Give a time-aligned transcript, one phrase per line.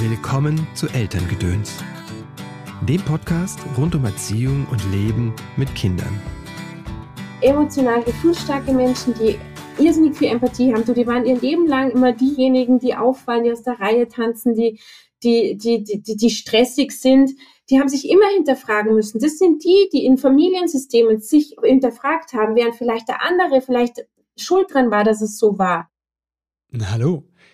[0.00, 1.82] Willkommen zu Elterngedöns,
[2.82, 6.22] dem Podcast rund um Erziehung und Leben mit Kindern.
[7.40, 9.36] Emotional gefühlsstarke Menschen, die
[9.82, 13.50] irrsinnig viel Empathie haben, so, die waren ihr Leben lang immer diejenigen, die auffallen, die
[13.50, 14.78] aus der Reihe tanzen, die,
[15.24, 17.32] die, die, die, die, die stressig sind,
[17.68, 19.18] die haben sich immer hinterfragen müssen.
[19.18, 24.06] Das sind die, die in Familiensystemen sich hinterfragt haben, während vielleicht der andere vielleicht
[24.36, 25.90] schuld dran war, dass es so war.
[26.92, 27.24] Hallo,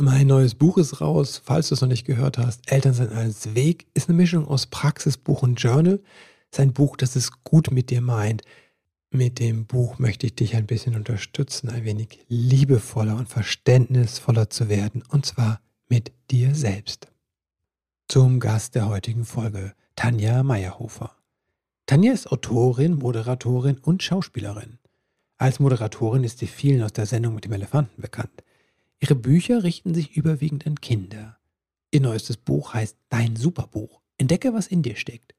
[0.00, 2.72] Mein neues Buch ist raus, falls du es noch nicht gehört hast.
[2.72, 6.00] Elternsein als Weg ist eine Mischung aus Praxisbuch und Journal.
[6.50, 8.40] Es ist ein Buch, das es gut mit dir meint.
[9.10, 14.70] Mit dem Buch möchte ich dich ein bisschen unterstützen, ein wenig liebevoller und verständnisvoller zu
[14.70, 15.60] werden, und zwar
[15.90, 17.08] mit dir selbst.
[18.08, 21.14] Zum Gast der heutigen Folge, Tanja Meyerhofer.
[21.84, 24.78] Tanja ist Autorin, Moderatorin und Schauspielerin.
[25.36, 28.42] Als Moderatorin ist sie vielen aus der Sendung mit dem Elefanten bekannt.
[29.02, 31.38] Ihre Bücher richten sich überwiegend an Kinder.
[31.90, 34.02] Ihr neuestes Buch heißt Dein Superbuch.
[34.18, 35.34] Entdecke, was in dir steckt.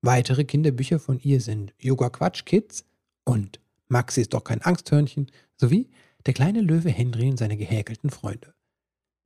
[0.00, 2.86] Weitere Kinderbücher von ihr sind Yoga Quatsch Kids
[3.24, 5.90] und Maxi ist doch kein Angsthörnchen sowie
[6.24, 8.54] Der kleine Löwe Henry und seine gehäkelten Freunde.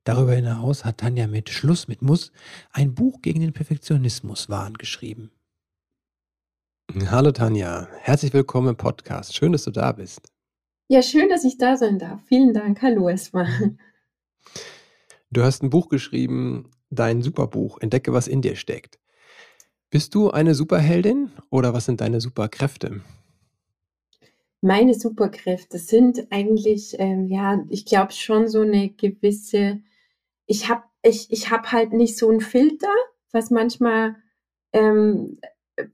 [0.03, 2.33] Darüber hinaus hat Tanja mit Schluss mit Muss
[2.71, 5.31] ein Buch gegen den Perfektionismuswahn geschrieben.
[7.05, 9.33] Hallo Tanja, herzlich willkommen im Podcast.
[9.33, 10.33] Schön, dass du da bist.
[10.89, 12.21] Ja, schön, dass ich da sein darf.
[12.27, 12.81] Vielen Dank.
[12.81, 13.47] Hallo erstmal.
[15.29, 18.97] Du hast ein Buch geschrieben, dein Superbuch, Entdecke, was in dir steckt.
[19.89, 23.01] Bist du eine Superheldin oder was sind deine Superkräfte?
[24.61, 29.81] Meine Superkräfte sind eigentlich, ähm, ja, ich glaube schon so eine gewisse,
[30.45, 32.93] ich habe ich, ich hab halt nicht so einen Filter,
[33.33, 34.15] was manchmal
[34.71, 35.37] ähm,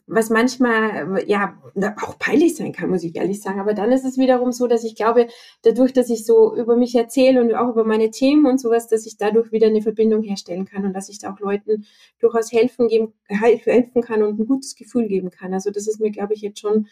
[0.08, 1.60] was manchmal ja
[2.02, 3.60] auch peinlich sein kann, muss ich ehrlich sagen.
[3.60, 5.28] Aber dann ist es wiederum so, dass ich glaube,
[5.64, 9.06] dadurch, dass ich so über mich erzähle und auch über meine Themen und sowas, dass
[9.06, 11.86] ich dadurch wieder eine Verbindung herstellen kann und dass ich da auch Leuten
[12.20, 15.54] durchaus helfen, geben, helfen kann und ein gutes Gefühl geben kann.
[15.54, 16.88] Also das ist mir, glaube ich, jetzt schon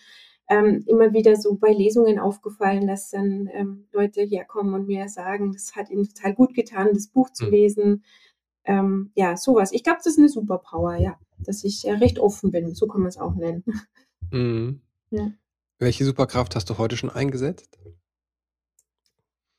[0.49, 5.53] ähm, immer wieder so bei Lesungen aufgefallen, dass dann ähm, Leute herkommen und mir sagen,
[5.53, 7.51] das hat ihnen total gut getan, das Buch zu mhm.
[8.65, 9.71] Ähm, ja, sowas.
[9.71, 12.73] Ich glaube, das ist eine Superpower, ja dass ich äh, recht offen bin.
[12.73, 13.63] So kann man es auch nennen.
[14.33, 14.79] Mhm.
[15.09, 15.31] Ja.
[15.77, 17.77] Welche Superkraft hast du heute schon eingesetzt?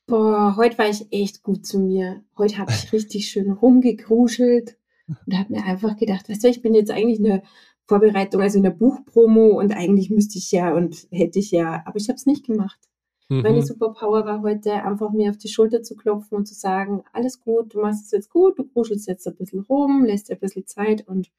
[0.07, 2.25] Boah, heute war ich echt gut zu mir.
[2.39, 4.79] Heute habe ich richtig schön rumgekruschelt
[5.27, 7.43] und habe mir einfach gedacht, weißt du, ich bin jetzt eigentlich in der
[7.85, 11.99] Vorbereitung, also in der Buchpromo und eigentlich müsste ich ja und hätte ich ja, aber
[11.99, 12.79] ich habe es nicht gemacht.
[13.29, 13.43] Mhm.
[13.43, 17.41] Meine Superpower war heute einfach mir auf die Schulter zu klopfen und zu sagen, alles
[17.41, 20.41] gut, du machst es jetzt gut, du kruschelst jetzt ein bisschen rum, lässt dir ein
[20.41, 21.31] bisschen Zeit und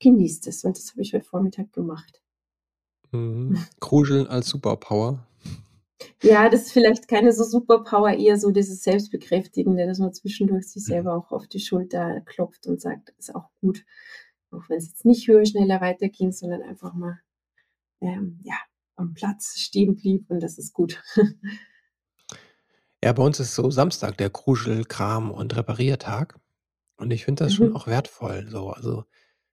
[0.00, 0.64] genießt es.
[0.64, 2.20] Und das habe ich heute Vormittag gemacht.
[3.12, 3.58] Mhm.
[3.80, 5.26] Kruscheln als Superpower.
[6.22, 10.82] Ja, das ist vielleicht keine so Superpower, eher so dieses Selbstbekräftigende, dass man zwischendurch sich
[10.84, 10.86] mhm.
[10.86, 13.84] selber auch auf die Schulter klopft und sagt, ist auch gut.
[14.50, 17.20] Auch wenn es jetzt nicht höher, schneller weiterging, sondern einfach mal
[18.00, 18.56] ähm, ja,
[19.00, 21.02] am Platz stehen blieb und das ist gut.
[23.02, 26.38] Ja, bei uns ist so Samstag der Kruschelkram und Repariertag.
[26.98, 27.56] Und ich finde das mhm.
[27.56, 28.46] schon auch wertvoll.
[28.50, 28.68] So.
[28.68, 29.04] Also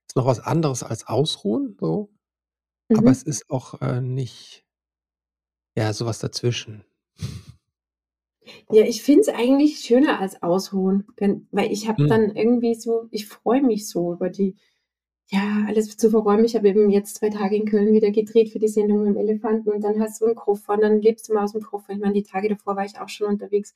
[0.05, 2.09] ist noch was anderes als Ausruhen, so.
[2.89, 3.07] Aber mhm.
[3.07, 4.65] es ist auch, äh, nicht
[5.77, 6.83] ja, sowas dazwischen.
[8.71, 12.07] Ja, ich finde es eigentlich schöner als Ausruhen, wenn weil ich habe Mhm.
[12.07, 14.55] dann irgendwie so ich freue mich so über die
[15.29, 16.45] ja, alles zu verräumen.
[16.45, 19.17] Ich habe eben jetzt zwei Tage in Köln wieder gedreht für die Sendung mit dem
[19.17, 21.93] Elefanten und dann hast du einen Koffer und dann lebst du mal aus dem Koffer.
[21.93, 23.73] Ich meine, die Tage davor war ich auch schon unterwegs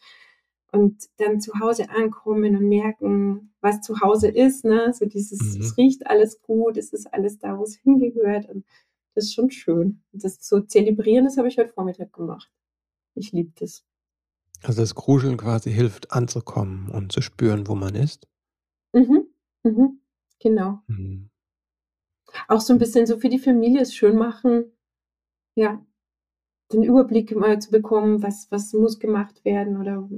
[0.72, 4.94] und dann zu Hause ankommen und merken, was zu Hause ist, ne?
[4.94, 5.62] So dieses, mhm.
[5.62, 8.66] es riecht alles gut, es ist alles da, wo es hingehört und
[9.14, 10.02] das ist schon schön.
[10.14, 12.50] Und das zu zelebrieren, das habe ich heute Vormittag gemacht.
[13.16, 13.84] Ich liebe das.
[14.64, 18.28] Also das Kruscheln quasi hilft anzukommen und zu spüren, wo man ist.
[18.94, 19.26] Mhm,
[19.64, 20.00] mhm,
[20.40, 20.80] genau.
[20.88, 21.31] Mhm.
[22.48, 24.72] Auch so ein bisschen so für die Familie es schön machen,
[25.56, 25.86] ja,
[26.74, 30.10] den Überblick mal zu bekommen, was, was muss gemacht werden oder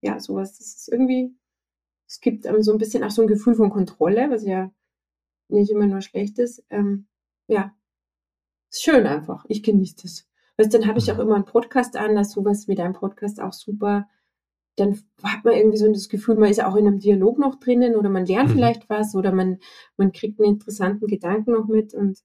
[0.00, 0.58] ja, sowas.
[0.58, 1.34] Das ist irgendwie,
[2.06, 4.72] es gibt einem so ein bisschen auch so ein Gefühl von Kontrolle, was ja
[5.48, 6.64] nicht immer nur schlecht ist.
[6.70, 7.06] Ähm,
[7.46, 7.74] ja,
[8.70, 9.44] ist schön einfach.
[9.48, 10.26] Ich genieße das.
[10.56, 11.22] Weißt, dann habe ich auch mhm.
[11.22, 14.08] immer einen Podcast an, dass sowas wie dein Podcast auch super.
[14.76, 17.94] Dann hat man irgendwie so das Gefühl, man ist auch in einem Dialog noch drinnen
[17.94, 18.54] oder man lernt mhm.
[18.54, 19.58] vielleicht was oder man,
[19.96, 22.18] man kriegt einen interessanten Gedanken noch mit und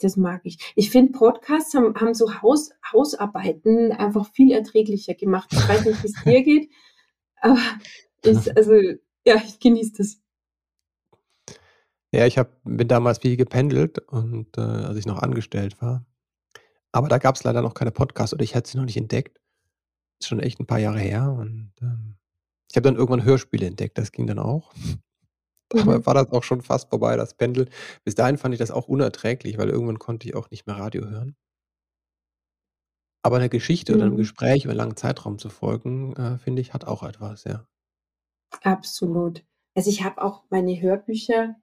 [0.00, 0.58] das mag ich.
[0.74, 5.48] Ich finde, Podcasts haben, haben so Haus, Hausarbeiten einfach viel erträglicher gemacht.
[5.52, 6.70] Ich weiß nicht, wie es dir geht,
[7.40, 7.58] aber
[8.22, 8.74] ich, also,
[9.24, 10.20] ja, ich genieße das.
[12.12, 16.04] Ja, ich hab, bin damals viel gependelt und äh, als ich noch angestellt war.
[16.92, 19.38] Aber da gab es leider noch keine Podcasts oder ich hatte sie noch nicht entdeckt.
[20.20, 22.16] Ist schon echt ein paar Jahre her und ähm,
[22.70, 24.72] ich habe dann irgendwann Hörspiele entdeckt, das ging dann auch.
[25.72, 26.06] Aber mhm.
[26.06, 27.68] war das auch schon fast vorbei, das Pendel.
[28.04, 31.06] Bis dahin fand ich das auch unerträglich, weil irgendwann konnte ich auch nicht mehr Radio
[31.06, 31.36] hören.
[33.22, 34.18] Aber eine Geschichte oder einem mhm.
[34.18, 37.66] Gespräch über einen langen Zeitraum zu folgen, äh, finde ich, hat auch etwas, ja.
[38.62, 39.44] Absolut.
[39.74, 41.56] Also ich habe auch meine Hörbücher,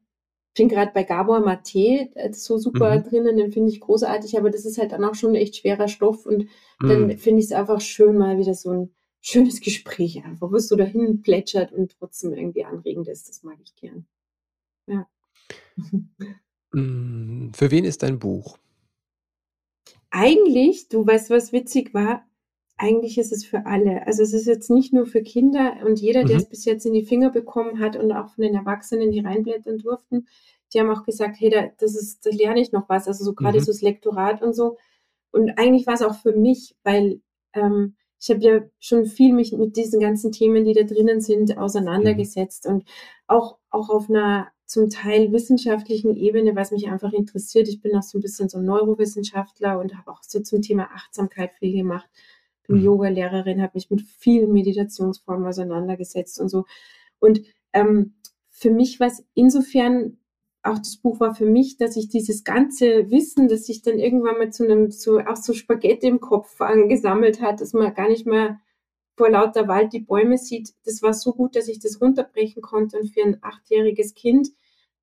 [0.56, 3.04] ich bin gerade bei Gabor Mate so super Mhm.
[3.04, 6.26] drinnen, den finde ich großartig, aber das ist halt dann auch schon echt schwerer Stoff
[6.28, 6.48] und
[6.86, 7.18] dann Mhm.
[7.18, 10.76] finde ich es einfach schön, mal wieder so ein schönes Gespräch einfach, wo es so
[10.76, 13.30] dahin plätschert und trotzdem irgendwie anregend ist.
[13.30, 14.06] Das mag ich gern.
[14.88, 15.08] Ja.
[16.74, 18.58] Hm, für wen ist dein Buch?
[20.12, 22.26] Eigentlich, du weißt, was witzig war?
[22.78, 24.06] Eigentlich ist es für alle.
[24.08, 26.50] Also es ist jetzt nicht nur für Kinder und jeder, der es mhm.
[26.50, 30.28] bis jetzt in die Finger bekommen hat und auch von den Erwachsenen, die reinblättern durften,
[30.74, 33.08] die haben auch gesagt, hey, da, das ist, da lerne ich noch was.
[33.08, 33.64] Also so gerade Mhm.
[33.64, 34.78] so das Lektorat und so.
[35.32, 37.22] Und eigentlich war es auch für mich, weil
[37.54, 41.58] ähm, ich habe ja schon viel mich mit diesen ganzen Themen, die da drinnen sind,
[41.58, 42.76] auseinandergesetzt mhm.
[42.76, 42.90] und
[43.28, 47.68] auch, auch auf einer zum Teil wissenschaftlichen Ebene, was mich einfach interessiert.
[47.68, 50.90] Ich bin auch so ein bisschen so ein Neurowissenschaftler und habe auch so zum Thema
[50.96, 52.10] Achtsamkeit viel gemacht.
[52.68, 52.84] Bin mhm.
[52.84, 56.66] Yoga-Lehrerin, habe mich mit vielen Meditationsformen auseinandergesetzt und so.
[57.20, 57.42] Und
[57.74, 58.16] ähm,
[58.50, 60.18] für mich war es insofern
[60.64, 64.38] auch das Buch war für mich, dass ich dieses ganze Wissen, das sich dann irgendwann
[64.38, 68.26] mal zu einem, so, auch so Spaghetti im Kopf angesammelt hat, dass man gar nicht
[68.26, 68.60] mehr
[69.16, 72.98] vor lauter Wald die Bäume sieht, das war so gut, dass ich das runterbrechen konnte
[72.98, 74.50] und für ein achtjähriges Kind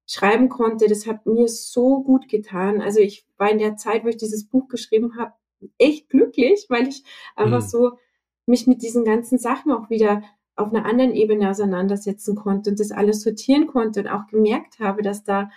[0.06, 0.88] schreiben konnte.
[0.88, 2.80] Das hat mir so gut getan.
[2.80, 5.34] Also ich war in der Zeit, wo ich dieses Buch geschrieben habe,
[5.78, 7.04] echt glücklich, weil ich
[7.36, 7.68] einfach mhm.
[7.68, 7.92] so
[8.46, 10.22] mich mit diesen ganzen Sachen auch wieder
[10.56, 15.02] auf einer anderen Ebene auseinandersetzen konnte und das alles sortieren konnte und auch gemerkt habe,
[15.02, 15.50] dass da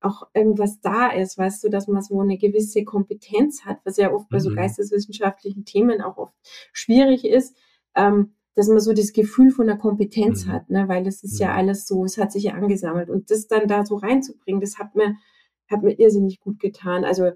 [0.00, 4.12] auch irgendwas da ist, weißt du, dass man so eine gewisse Kompetenz hat, was ja
[4.12, 4.56] oft bei so mhm.
[4.56, 6.34] geisteswissenschaftlichen Themen auch oft
[6.72, 7.56] schwierig ist,
[7.96, 10.52] ähm, dass man so das Gefühl von einer Kompetenz mhm.
[10.52, 10.88] hat, ne?
[10.88, 11.58] weil das ist ja mhm.
[11.58, 14.94] alles so, es hat sich ja angesammelt und das dann da so reinzubringen, das hat
[14.94, 15.16] mir,
[15.70, 17.04] hat mir irrsinnig gut getan.
[17.04, 17.32] Also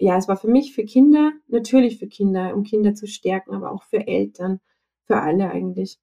[0.00, 3.70] ja, es war für mich, für Kinder, natürlich für Kinder, um Kinder zu stärken, aber
[3.70, 4.60] auch für Eltern,
[5.04, 5.98] für alle eigentlich.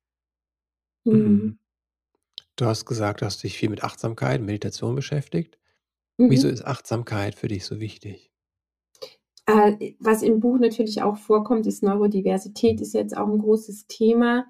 [1.04, 1.14] Mhm.
[1.14, 1.60] mhm.
[2.56, 5.60] Du hast gesagt, du hast dich viel mit Achtsamkeit, Meditation beschäftigt.
[6.18, 6.54] Wieso mhm.
[6.54, 8.32] ist Achtsamkeit für dich so wichtig?
[9.46, 14.48] Äh, was im Buch natürlich auch vorkommt, ist Neurodiversität, ist jetzt auch ein großes Thema.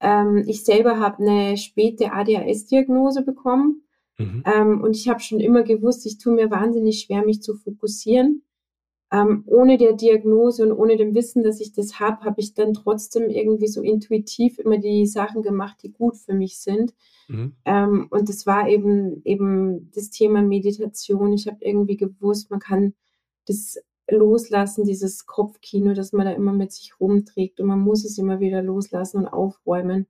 [0.00, 3.82] Ähm, ich selber habe eine späte ADHS-Diagnose bekommen.
[4.18, 4.42] Mhm.
[4.44, 8.42] Ähm, und ich habe schon immer gewusst, ich tue mir wahnsinnig schwer, mich zu fokussieren
[9.12, 12.74] ähm, ohne der Diagnose und ohne dem Wissen, dass ich das habe, habe ich dann
[12.74, 16.92] trotzdem irgendwie so intuitiv immer die Sachen gemacht, die gut für mich sind.
[17.28, 17.54] Mhm.
[17.64, 21.32] Ähm, und das war eben eben das Thema Meditation.
[21.32, 22.94] Ich habe irgendwie gewusst, man kann
[23.46, 23.78] das
[24.10, 28.40] loslassen, dieses Kopfkino, das man da immer mit sich rumträgt und man muss es immer
[28.40, 30.06] wieder loslassen und aufräumen.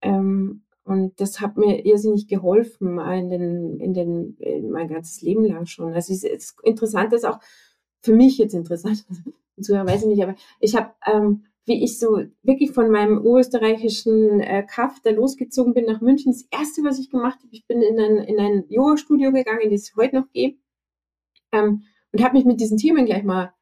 [0.00, 5.44] Ähm, und das hat mir irrsinnig geholfen in den, in den, in mein ganzes Leben
[5.44, 5.92] lang schon.
[5.92, 7.40] Also es ist interessant, dass auch
[8.08, 9.04] für mich jetzt interessant,
[9.60, 14.40] zuhören weiß ich nicht, aber ich habe, ähm, wie ich so wirklich von meinem österreichischen
[14.40, 17.82] äh, Kaff da losgezogen bin nach München, das erste, was ich gemacht habe, ich bin
[17.82, 20.56] in ein, in ein Yoga-Studio gegangen, das ich heute noch gehe,
[21.52, 23.52] ähm, und habe mich mit diesen Themen gleich mal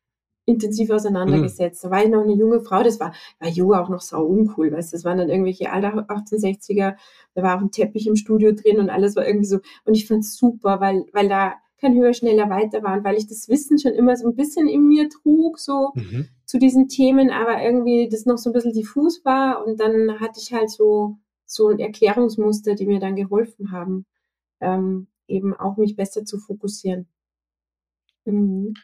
[0.44, 1.82] intensiv auseinandergesetzt.
[1.82, 1.88] Mhm.
[1.88, 4.70] Da war ich noch eine junge Frau, das war, war Yoga auch noch sau uncool,
[4.70, 6.94] weißt das waren dann irgendwelche alter 1860er,
[7.34, 10.06] da war auch ein Teppich im Studio drin und alles war irgendwie so, und ich
[10.06, 12.96] fand es super, weil, weil da kein höher, schneller, weiter war.
[12.96, 16.28] Und weil ich das Wissen schon immer so ein bisschen in mir trug, so mhm.
[16.44, 19.64] zu diesen Themen, aber irgendwie das noch so ein bisschen diffus war.
[19.64, 24.06] Und dann hatte ich halt so, so ein Erklärungsmuster, die mir dann geholfen haben,
[24.60, 27.06] ähm, eben auch mich besser zu fokussieren.
[28.24, 28.74] Mhm.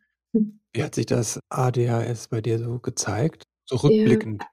[0.73, 3.45] Wie hat sich das ADHS bei dir so gezeigt?
[3.65, 4.43] So rückblickend?
[4.43, 4.49] Ja.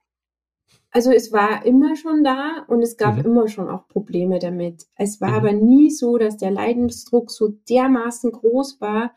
[0.92, 3.24] Also es war immer schon da und es gab mhm.
[3.24, 4.86] immer schon auch Probleme damit.
[4.96, 5.36] Es war mhm.
[5.36, 9.12] aber nie so, dass der Leidensdruck so dermaßen groß war,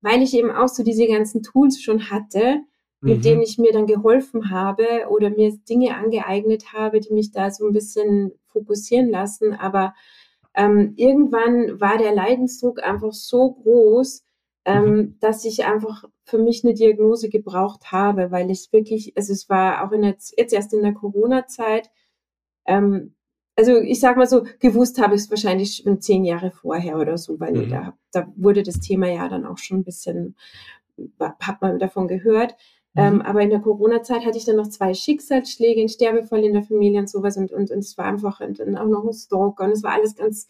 [0.00, 2.62] weil ich eben auch so diese ganzen Tools schon hatte,
[3.00, 3.22] mit mhm.
[3.22, 7.66] denen ich mir dann geholfen habe oder mir Dinge angeeignet habe, die mich da so
[7.66, 9.54] ein bisschen fokussieren lassen.
[9.54, 9.94] Aber
[10.54, 14.24] ähm, irgendwann war der Leidensdruck einfach so groß,
[14.64, 15.16] ähm, mhm.
[15.20, 19.84] dass ich einfach für mich eine Diagnose gebraucht habe, weil ich wirklich, also es war
[19.86, 21.90] auch in der, jetzt erst in der Corona-Zeit,
[22.66, 23.14] ähm,
[23.56, 27.18] also ich sag mal so, gewusst habe ich es wahrscheinlich schon zehn Jahre vorher oder
[27.18, 27.70] so, weil Mhm.
[27.70, 30.36] da, da wurde das Thema ja dann auch schon ein bisschen,
[31.40, 32.54] hat man davon gehört.
[32.94, 33.22] Ähm, Mhm.
[33.22, 37.00] aber in der Corona-Zeit hatte ich dann noch zwei Schicksalsschläge, einen Sterbefall in der Familie
[37.00, 39.70] und sowas und, und, und es war einfach und dann auch noch ein Stalker und
[39.72, 40.48] es war alles ganz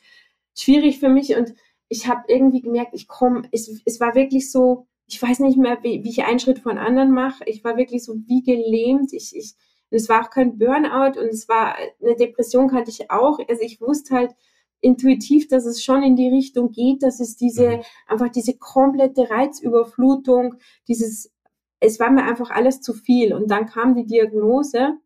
[0.57, 1.54] schwierig für mich und
[1.93, 5.77] ich habe irgendwie gemerkt, ich komme, es, es war wirklich so, ich weiß nicht mehr,
[5.83, 7.45] wie, wie ich einen Schritt von anderen mache.
[7.47, 9.13] Ich war wirklich so wie gelähmt.
[9.13, 9.55] Ich, ich,
[9.91, 13.39] und es war auch kein Burnout und es war eine Depression kannte ich auch.
[13.47, 14.35] Also ich wusste halt
[14.81, 17.83] intuitiv, dass es schon in die Richtung geht, dass es diese, Mhm.
[18.07, 20.55] einfach diese komplette Reizüberflutung,
[20.89, 21.31] dieses,
[21.79, 23.35] es war mir einfach alles zu viel.
[23.35, 24.97] Und dann kam die Diagnose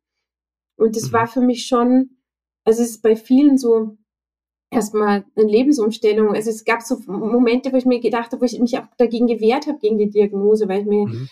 [0.77, 1.15] und es Mhm.
[1.17, 2.19] war für mich schon,
[2.65, 3.97] also es ist bei vielen so,
[4.71, 6.35] erstmal eine Lebensumstellung.
[6.35, 9.27] Also es gab so Momente, wo ich mir gedacht habe, wo ich mich auch dagegen
[9.27, 11.29] gewehrt habe, gegen die Diagnose, weil ich mir, Mhm.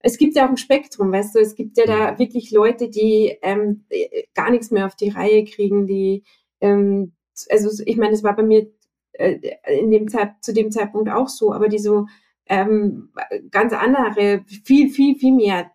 [0.00, 2.18] es gibt ja auch ein Spektrum, weißt du, es gibt ja da Mhm.
[2.18, 6.22] wirklich Leute, die ähm, äh, gar nichts mehr auf die Reihe kriegen, die,
[6.60, 7.12] ähm,
[7.50, 8.66] also ich meine, es war bei mir
[9.12, 9.38] äh,
[9.78, 12.06] in dem Zeit, zu dem Zeitpunkt auch so, aber die so
[12.48, 13.10] ähm,
[13.50, 15.70] ganz andere, viel, viel, viel mehr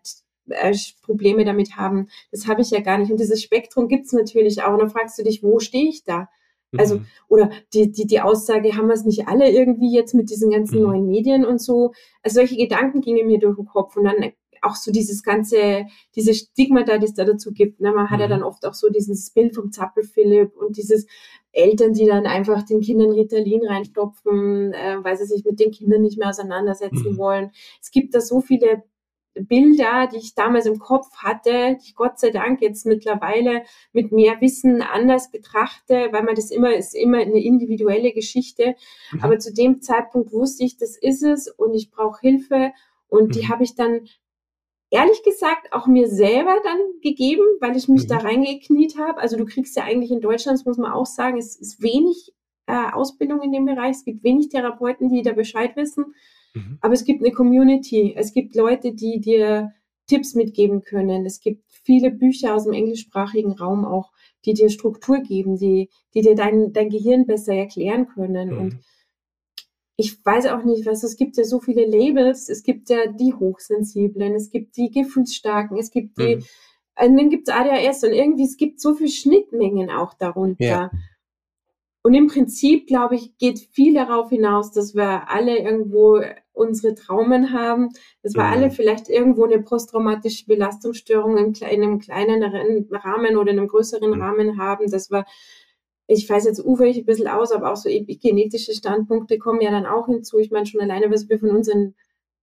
[0.48, 3.10] äh, Probleme damit haben, das habe ich ja gar nicht.
[3.10, 4.72] Und dieses Spektrum gibt es natürlich auch.
[4.74, 6.28] Und dann fragst du dich, wo stehe ich da?
[6.76, 7.06] Also, Mhm.
[7.28, 10.78] oder die, die, die Aussage, haben wir es nicht alle irgendwie jetzt mit diesen ganzen
[10.78, 10.82] Mhm.
[10.86, 11.92] neuen Medien und so.
[12.22, 14.32] Also solche Gedanken gingen mir durch den Kopf und dann
[14.62, 15.84] auch so dieses ganze,
[16.16, 17.80] diese Stigma da, die es da dazu gibt.
[17.80, 17.92] Ne?
[17.92, 18.30] Man hat ja Mhm.
[18.30, 21.06] dann oft auch so dieses Bild vom Zappel-Philipp und dieses
[21.52, 26.02] Eltern, die dann einfach den Kindern Ritalin reinstopfen, äh, weil sie sich mit den Kindern
[26.02, 27.16] nicht mehr auseinandersetzen Mhm.
[27.18, 27.50] wollen.
[27.80, 28.82] Es gibt da so viele
[29.40, 34.12] Bilder, die ich damals im Kopf hatte, die ich Gott sei Dank jetzt mittlerweile mit
[34.12, 38.74] mehr Wissen anders betrachte, weil man das immer ist immer eine individuelle Geschichte.
[39.12, 39.20] Mhm.
[39.22, 42.72] Aber zu dem Zeitpunkt wusste ich, das ist es und ich brauche Hilfe
[43.08, 43.48] und die Mhm.
[43.50, 44.08] habe ich dann
[44.90, 48.08] ehrlich gesagt auch mir selber dann gegeben, weil ich mich Mhm.
[48.08, 49.18] da reingekniet habe.
[49.20, 52.32] Also du kriegst ja eigentlich in Deutschland, das muss man auch sagen, es ist wenig
[52.68, 53.92] äh, Ausbildung in dem Bereich.
[53.96, 56.14] Es gibt wenig Therapeuten, die da Bescheid wissen.
[56.56, 56.78] Mhm.
[56.80, 58.14] Aber es gibt eine Community.
[58.16, 59.72] Es gibt Leute, die dir
[60.06, 61.26] Tipps mitgeben können.
[61.26, 64.12] Es gibt viele Bücher aus dem englischsprachigen Raum auch,
[64.44, 68.52] die dir Struktur geben, die, die dir dein, dein Gehirn besser erklären können.
[68.56, 68.80] Und Mhm.
[69.96, 72.48] ich weiß auch nicht, was es gibt ja so viele Labels.
[72.48, 76.44] Es gibt ja die Hochsensiblen, es gibt die Gefühlsstarken, es gibt die, Mhm.
[77.02, 80.64] und dann gibt es ADHS und irgendwie, es gibt so viele Schnittmengen auch darunter.
[80.64, 80.90] Ja.
[82.02, 86.20] Und im Prinzip, glaube ich, geht viel darauf hinaus, dass wir alle irgendwo
[86.56, 87.90] unsere Traumen haben,
[88.22, 88.52] dass wir Mhm.
[88.52, 94.22] alle vielleicht irgendwo eine posttraumatische Belastungsstörung in einem kleineren Rahmen oder in einem größeren Mhm.
[94.22, 95.24] Rahmen haben, dass wir,
[96.06, 99.70] ich weiß jetzt ufer ich ein bisschen aus, aber auch so epigenetische Standpunkte kommen ja
[99.70, 100.38] dann auch hinzu.
[100.38, 101.94] Ich meine schon alleine, was wir von unseren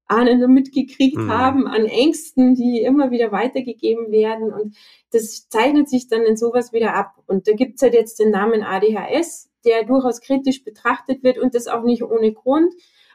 [0.05, 1.32] Ahnen mitgekriegt Mhm.
[1.32, 4.51] haben an Ängsten, die immer wieder weitergegeben werden.
[4.53, 4.75] Und
[5.12, 7.13] das zeichnet sich dann in sowas wieder ab.
[7.25, 11.67] Und da gibt's halt jetzt den Namen ADHS, der durchaus kritisch betrachtet wird und das
[11.67, 12.74] auch nicht ohne Grund.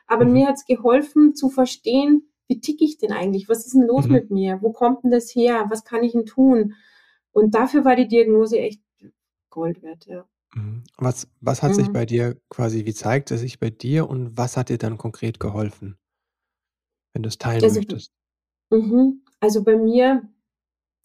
[0.09, 0.33] Aber Mhm.
[0.33, 3.49] mir hat's geholfen zu verstehen, wie tick ich denn eigentlich?
[3.49, 4.11] Was ist denn los Mhm.
[4.11, 4.61] mit mir?
[4.63, 5.67] Wo kommt denn das her?
[5.71, 6.75] Was kann ich denn tun?
[7.33, 8.83] Und dafür war die Diagnose echt
[9.51, 10.27] Gold wert, ja.
[10.55, 10.85] Mhm.
[10.99, 11.93] Was was hat sich Mhm.
[11.93, 15.41] bei dir quasi wie zeigt es sich bei dir und was hat dir dann konkret
[15.41, 15.99] geholfen?
[17.13, 18.13] Wenn du's teilen Also, möchtest.
[18.71, 19.23] mhm.
[19.41, 20.29] Also bei mir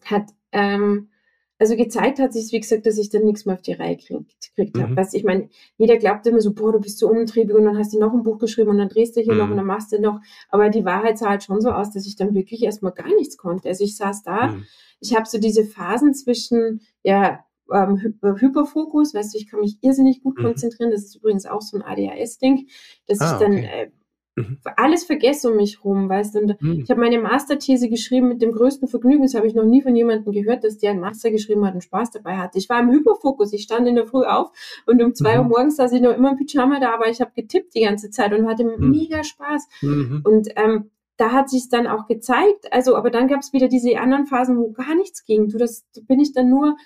[0.04, 1.10] hat, ähm,
[1.58, 4.54] also gezeigt hat sich, wie gesagt, dass ich dann nichts mehr auf die Reihe kriegt,
[4.54, 4.92] gekriegt habe.
[4.92, 4.96] Mhm.
[4.96, 7.94] Weißt, ich meine, jeder glaubt immer so, boah, du bist so umtriebig und dann hast
[7.94, 9.56] du noch ein Buch geschrieben und dann drehst du hier noch und Mhm.
[9.58, 10.20] dann machst du noch.
[10.48, 13.36] Aber die Wahrheit sah halt schon so aus, dass ich dann wirklich erstmal gar nichts
[13.36, 13.68] konnte.
[13.68, 14.64] Also ich saß da, Mhm.
[15.00, 19.60] ich habe so diese Phasen zwischen, ja, ähm, Hy äh, Hyperfokus, weißt du, ich kann
[19.60, 20.42] mich irrsinnig gut Mhm.
[20.42, 20.90] konzentrieren.
[20.90, 22.68] Das ist übrigens auch so ein ADHS-Ding,
[23.06, 23.64] dass ich Ah, dann okay.
[23.64, 23.90] äh,
[24.36, 24.58] Mhm.
[24.76, 26.40] alles vergesse um mich rum, weißt du.
[26.40, 26.80] Und Mhm.
[26.84, 29.22] ich habe meine Masterthese geschrieben mit dem größten Vergnügen.
[29.22, 31.82] Das habe ich noch nie von jemandem gehört, dass der einen Master geschrieben hat und
[31.84, 32.58] Spaß dabei hatte.
[32.58, 33.52] Ich war im Hyperfokus.
[33.52, 34.50] Ich stand in der Früh auf
[34.86, 35.50] und um zwei Uhr Mhm.
[35.50, 38.32] morgens saß ich noch immer im Pyjama da, aber ich habe getippt die ganze Zeit
[38.32, 38.90] und hatte Mhm.
[38.90, 39.68] mega Spaß.
[39.82, 40.22] Mhm.
[40.24, 42.72] Und ähm, da hat sich dann auch gezeigt.
[42.72, 45.48] Also, aber dann gab es wieder diese anderen Phasen, wo gar nichts ging.
[45.48, 46.76] Du, das da bin ich dann nur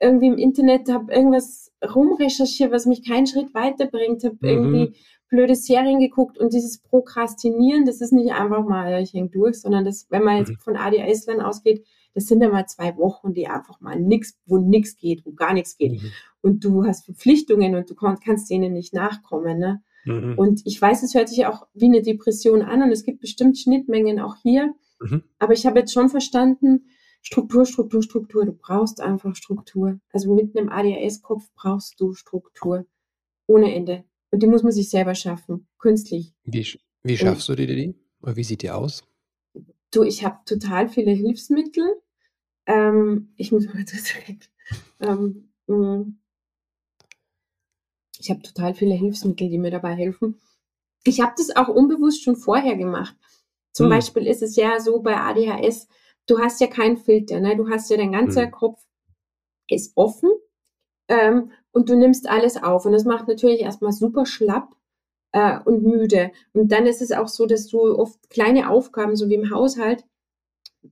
[0.00, 4.94] irgendwie im Internet, habe irgendwas rumrecherchiert, was mich keinen Schritt weiterbringt, habe irgendwie Mhm.
[5.28, 9.60] Blöde Serien geguckt und dieses Prokrastinieren, das ist nicht einfach mal, ja, ich häng durch,
[9.60, 10.58] sondern das, wenn man jetzt Mhm.
[10.58, 14.96] von ADHS-Lern ausgeht, das sind dann mal zwei Wochen, die einfach mal nix, wo nix
[14.96, 16.02] geht, wo gar nichts geht.
[16.02, 16.10] Mhm.
[16.40, 19.82] Und du hast Verpflichtungen und du kannst denen nicht nachkommen, ne?
[20.04, 20.38] Mhm.
[20.38, 23.58] Und ich weiß, es hört sich auch wie eine Depression an und es gibt bestimmt
[23.58, 24.74] Schnittmengen auch hier.
[25.00, 25.22] Mhm.
[25.38, 26.86] Aber ich habe jetzt schon verstanden,
[27.20, 28.46] Struktur, Struktur, Struktur.
[28.46, 30.00] Du brauchst einfach Struktur.
[30.12, 32.86] Also mit einem ADHS-Kopf brauchst du Struktur.
[33.46, 34.04] Ohne Ende.
[34.30, 35.66] Und die muss man sich selber schaffen.
[35.78, 36.32] Künstlich.
[36.44, 36.66] Wie
[37.04, 37.94] wie Und schaffst du dir die?
[38.22, 39.04] Oder wie sieht die aus?
[39.90, 42.00] du, ich habe total viele Hilfsmittel.
[42.66, 44.50] Ähm, ich muss mal direkt.
[45.00, 46.06] Ähm, mh,
[48.20, 50.40] Ich habe total viele Hilfsmittel, die mir dabei helfen.
[51.04, 53.16] Ich habe das auch unbewusst schon vorher gemacht.
[53.72, 53.90] Zum Hm.
[53.90, 55.88] Beispiel ist es ja so bei ADHS,
[56.26, 57.56] du hast ja keinen Filter, ne?
[57.56, 58.50] Du hast ja dein ganzer Hm.
[58.50, 58.82] Kopf
[59.68, 60.30] ist offen
[61.08, 62.84] ähm, und du nimmst alles auf.
[62.86, 64.74] Und das macht natürlich erstmal super schlapp
[65.32, 66.32] äh, und müde.
[66.52, 70.04] Und dann ist es auch so, dass du oft kleine Aufgaben, so wie im Haushalt,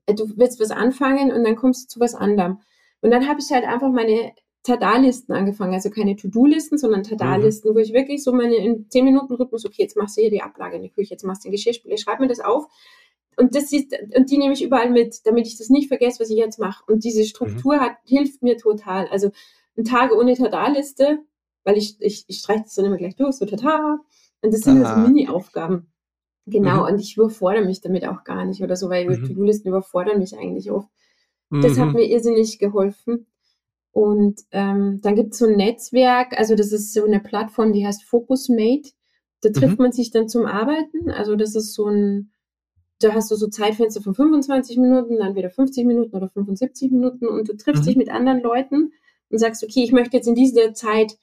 [0.07, 2.61] äh, du willst was anfangen und dann kommst du zu was anderem.
[3.01, 7.05] Und dann habe ich halt einfach meine Tada-Listen angefangen, also keine To-Do-Listen, sondern Mhm.
[7.19, 10.31] Tada-Listen, wo ich wirklich so meine in 10 Minuten Rhythmus, okay, jetzt machst du hier
[10.31, 12.67] die Ablage in der Küche, jetzt machst du den Geschirrspüler, ich schreibe mir das auf
[13.37, 16.31] und das ist, und die nehme ich überall mit, damit ich das nicht vergesse, was
[16.31, 16.83] ich jetzt mache.
[16.91, 17.27] Und diese Mhm.
[17.27, 19.07] Struktur hat, hilft mir total.
[19.09, 19.31] Also
[19.77, 21.19] ein Tage ohne Tada-Liste,
[21.65, 23.99] weil ich, ich, ich streiche das dann immer gleich durch, so Tada.
[24.43, 25.07] Und das sind ja so Ah.
[25.09, 25.93] Mini-Aufgaben.
[26.47, 26.93] Genau, Mhm.
[26.95, 29.25] und ich überfordere mich damit auch gar nicht oder so, weil Mhm.
[29.25, 30.89] To-Do-Listen überfordern mich eigentlich oft.
[31.51, 31.95] Das hat Mhm.
[31.95, 33.27] mir irrsinnig geholfen.
[33.93, 37.87] Und ähm, dann gibt es so ein Netzwerk, also das ist so eine Plattform, die
[37.87, 38.91] heißt Focusmate.
[39.41, 39.85] Da trifft Mhm.
[39.85, 41.11] man sich dann zum Arbeiten.
[41.11, 42.31] Also das ist so ein,
[43.01, 47.27] da hast du so Zeitfenster von 25 Minuten, dann wieder 50 Minuten oder 75 Minuten
[47.27, 47.87] und du triffst Mhm.
[47.87, 48.93] dich mit anderen Leuten
[49.31, 51.17] und sagst, okay, ich möchte jetzt in dieser Zeit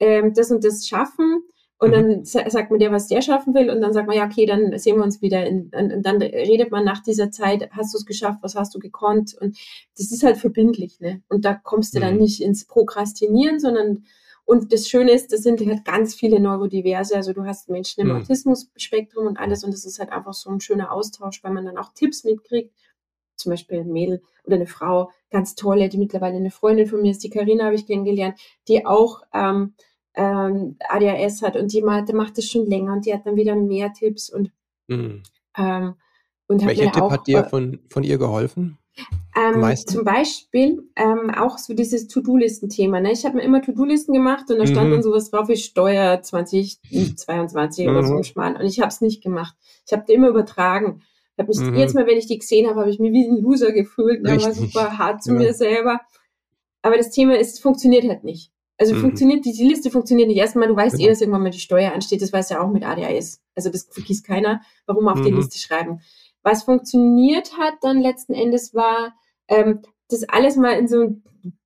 [0.00, 1.42] ähm, das und das schaffen.
[1.78, 1.92] Und Mhm.
[1.92, 3.68] dann sa- sagt man der, was der schaffen will.
[3.70, 5.44] Und dann sagt man, ja, okay, dann sehen wir uns wieder.
[5.46, 8.74] In, und, und dann redet man nach dieser Zeit, hast du es geschafft, was hast
[8.74, 9.36] du gekonnt?
[9.40, 9.58] Und
[9.96, 11.22] das ist halt verbindlich, ne?
[11.28, 12.20] Und da kommst du dann Mhm.
[12.22, 14.04] nicht ins Prokrastinieren, sondern,
[14.46, 17.14] und das Schöne ist, das sind halt ganz viele Neurodiverse.
[17.14, 18.16] Also du hast Menschen im Mhm.
[18.22, 19.62] Autismus-Spektrum und alles.
[19.64, 22.72] Und das ist halt einfach so ein schöner Austausch, weil man dann auch Tipps mitkriegt.
[23.36, 27.10] Zum Beispiel ein Mädel oder eine Frau, ganz tolle, die mittlerweile eine Freundin von mir
[27.10, 28.38] ist, die Karina habe ich kennengelernt,
[28.68, 29.74] die auch ähm,
[30.14, 33.54] ähm, ADHS hat und die macht, macht das schon länger und die hat dann wieder
[33.54, 34.50] mehr Tipps und,
[34.88, 35.22] Mhm.
[35.58, 35.94] ähm,
[36.48, 38.78] und hat Welcher Tipp auch hat dir äh, von, von ihr geholfen?
[39.36, 43.00] Ähm, zum Beispiel ähm, auch so dieses To-Do-Listen-Thema.
[43.00, 43.12] Ne?
[43.12, 45.02] Ich habe mir immer To-Do-Listen gemacht und da stand dann Mhm.
[45.02, 48.24] sowas drauf wie Steuer 2022 oder so ein Mhm.
[48.24, 48.56] Schmarrn.
[48.56, 49.54] Und ich habe es nicht gemacht.
[49.86, 51.02] Ich habe die immer übertragen.
[51.36, 51.74] Ich hab mich, Mhm.
[51.76, 54.22] Jedes Mal, wenn ich die gesehen habe, habe ich mich wie ein Loser gefühlt.
[54.22, 54.30] Ne?
[54.40, 55.38] War super hart zu Ja.
[55.38, 56.00] mir selber.
[56.82, 58.52] Aber das Thema ist, es funktioniert halt nicht.
[58.78, 59.00] Also Mhm.
[59.00, 60.38] funktioniert, diese Liste funktioniert nicht.
[60.38, 61.08] Erstmal, du weißt eh, Genau.
[61.10, 62.22] dass irgendwann mal die Steuer ansteht.
[62.22, 63.40] Das weiß ja auch mit ADHS.
[63.54, 64.60] Also das vergisst keiner.
[64.86, 65.38] Warum auf die Mhm.
[65.38, 66.00] Liste schreiben?
[66.42, 69.14] Was funktioniert hat dann letzten Endes war,
[69.48, 71.22] ähm, das alles mal in so ein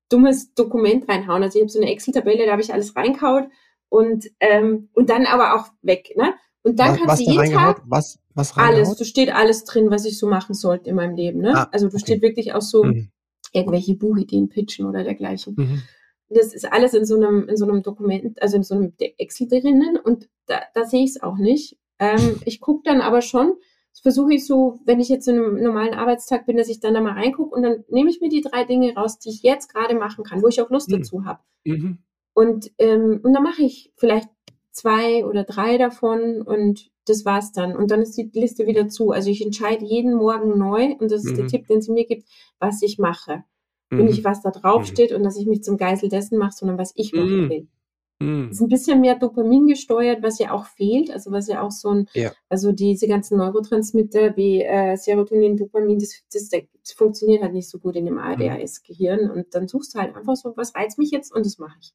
[0.09, 1.43] dummes Dokument reinhauen.
[1.43, 3.45] Also ich habe so eine Excel-Tabelle, da habe ich alles reinkaut
[3.89, 6.13] und, ähm, und dann aber auch weg.
[6.17, 6.33] Ne?
[6.63, 7.53] Und dann Was, kannst was du jeden?
[7.53, 11.15] Tag Was, was alles, da steht alles drin, was ich so machen sollte in meinem
[11.15, 11.39] Leben.
[11.41, 11.55] Ne?
[11.55, 11.99] Ah, Also da okay.
[11.99, 13.09] steht wirklich auch so Mhm.
[13.51, 15.55] irgendwelche Buchideen pitchen oder dergleichen.
[15.57, 15.81] Mhm.
[16.29, 19.47] Das ist alles in so einem, in so einem Dokument, also in so einem Excel
[19.47, 21.77] drinnen und da, da sehe ich es auch nicht.
[21.99, 23.55] Ähm, ich gucke dann aber schon,
[24.01, 27.01] versuche ich so, wenn ich jetzt in einem normalen Arbeitstag bin, dass ich dann da
[27.01, 29.95] mal reingucke und dann nehme ich mir die drei Dinge raus, die ich jetzt gerade
[29.95, 30.93] machen kann, wo ich auch Lust Mhm.
[30.97, 31.39] dazu habe.
[31.65, 31.97] Mhm.
[32.33, 34.29] Und, ähm, und dann mache ich vielleicht
[34.71, 37.75] zwei oder drei davon und das war's dann.
[37.75, 39.11] Und dann ist die Liste wieder zu.
[39.11, 41.49] Also ich entscheide jeden Morgen neu und das ist der Mhm.
[41.49, 42.27] Tipp, den sie mir gibt,
[42.59, 43.43] was ich mache.
[43.91, 44.23] Und nicht, Mhm.
[44.25, 44.85] was da drauf Mhm.
[44.85, 47.49] steht und dass ich mich zum Geisel dessen mache, sondern was ich machen Mhm.
[47.49, 47.67] will.
[48.21, 48.49] Mhm.
[48.51, 51.89] ist ein bisschen mehr Dopamin gesteuert, was ja auch fehlt, also was ja auch so
[51.89, 52.31] ein, Ja.
[52.49, 57.79] also diese ganzen Neurotransmitter wie äh, Serotonin, Dopamin, das, das, das funktioniert halt nicht so
[57.79, 58.19] gut in dem Mhm.
[58.21, 61.75] ADHS-Gehirn und dann suchst du halt einfach so, was reizt mich jetzt und das mache
[61.81, 61.93] ich.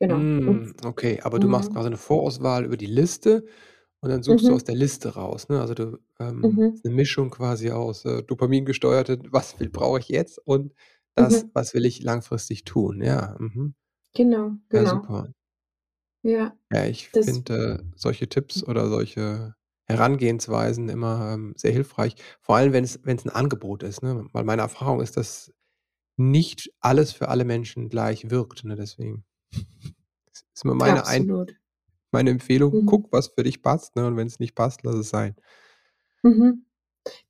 [0.00, 0.28] Genau.
[0.40, 1.72] Mm, okay, aber du machst mhm.
[1.72, 3.44] quasi eine Vorauswahl über die Liste
[4.00, 4.56] und dann suchst du Mhm.
[4.56, 5.60] aus der Liste raus, ne?
[5.60, 6.70] Also du ähm, Mhm.
[6.74, 10.72] ist 'ne Mischung quasi aus, äh, Dopamin gesteuerte „Was will brauche ich jetzt?“ und
[11.16, 11.50] das Mhm.
[11.54, 13.74] „Was will ich langfristig tun?“ Ja, mhm.
[14.14, 14.86] Genau, Ja, genau.
[14.86, 15.32] super.
[16.22, 19.54] Ja, Ja, ich das finde, äh, solche Tipps oder solche
[19.86, 24.26] Herangehensweisen immer, ähm, sehr hilfreich, vor allem, wenn's wenn's 'n Angebot ist, ne?
[24.32, 25.50] Weil meine Erfahrung ist, dass
[26.16, 29.24] nicht alles für alle Menschen gleich wirkt, ne, deswegen.
[29.52, 31.46] Das ist immer meine ein
[32.10, 32.86] meine Empfehlung: Mhm.
[32.86, 35.36] Guck, was für dich passt, ne, und wenn's nicht passt, lass es sein.
[36.22, 36.64] Mhm.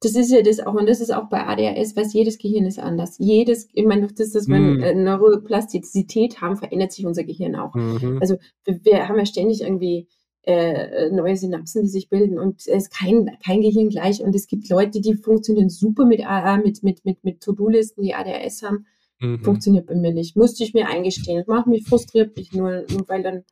[0.00, 2.78] Das ist ja das auch und das ist auch bei ADHS, weiß jedes Gehirn ist
[2.81, 3.16] anders.
[3.18, 4.83] Jedes ich meine, das, dass wir Mhm.
[4.83, 7.74] äh, Neuroplastizität haben, verändert sich unser Gehirn auch.
[7.74, 8.18] Mhm.
[8.20, 10.09] Also, wir wir haben ja ständig irgendwie,
[10.42, 14.46] äh, neue Synapsen, die sich bilden und es ist kein kein Gehirn gleich und es
[14.46, 18.87] gibt Leute, die funktionieren super mit AA mit mit mit mit To-do-Listen, die ADHS haben.
[19.20, 19.68] Mhm.
[19.68, 20.37] Funktioniert bei mir nicht.
[20.37, 21.38] Musste ich mir eingestehen.
[21.38, 23.44] Das macht mich frustriert mich nur, nur weil dann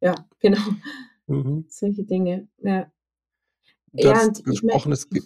[0.00, 0.60] ja, genau.
[1.28, 1.64] Mhm.
[1.68, 2.90] Solche Dinge, ja.
[4.00, 5.20] Du Ja, hattest und ich gesprochen, es du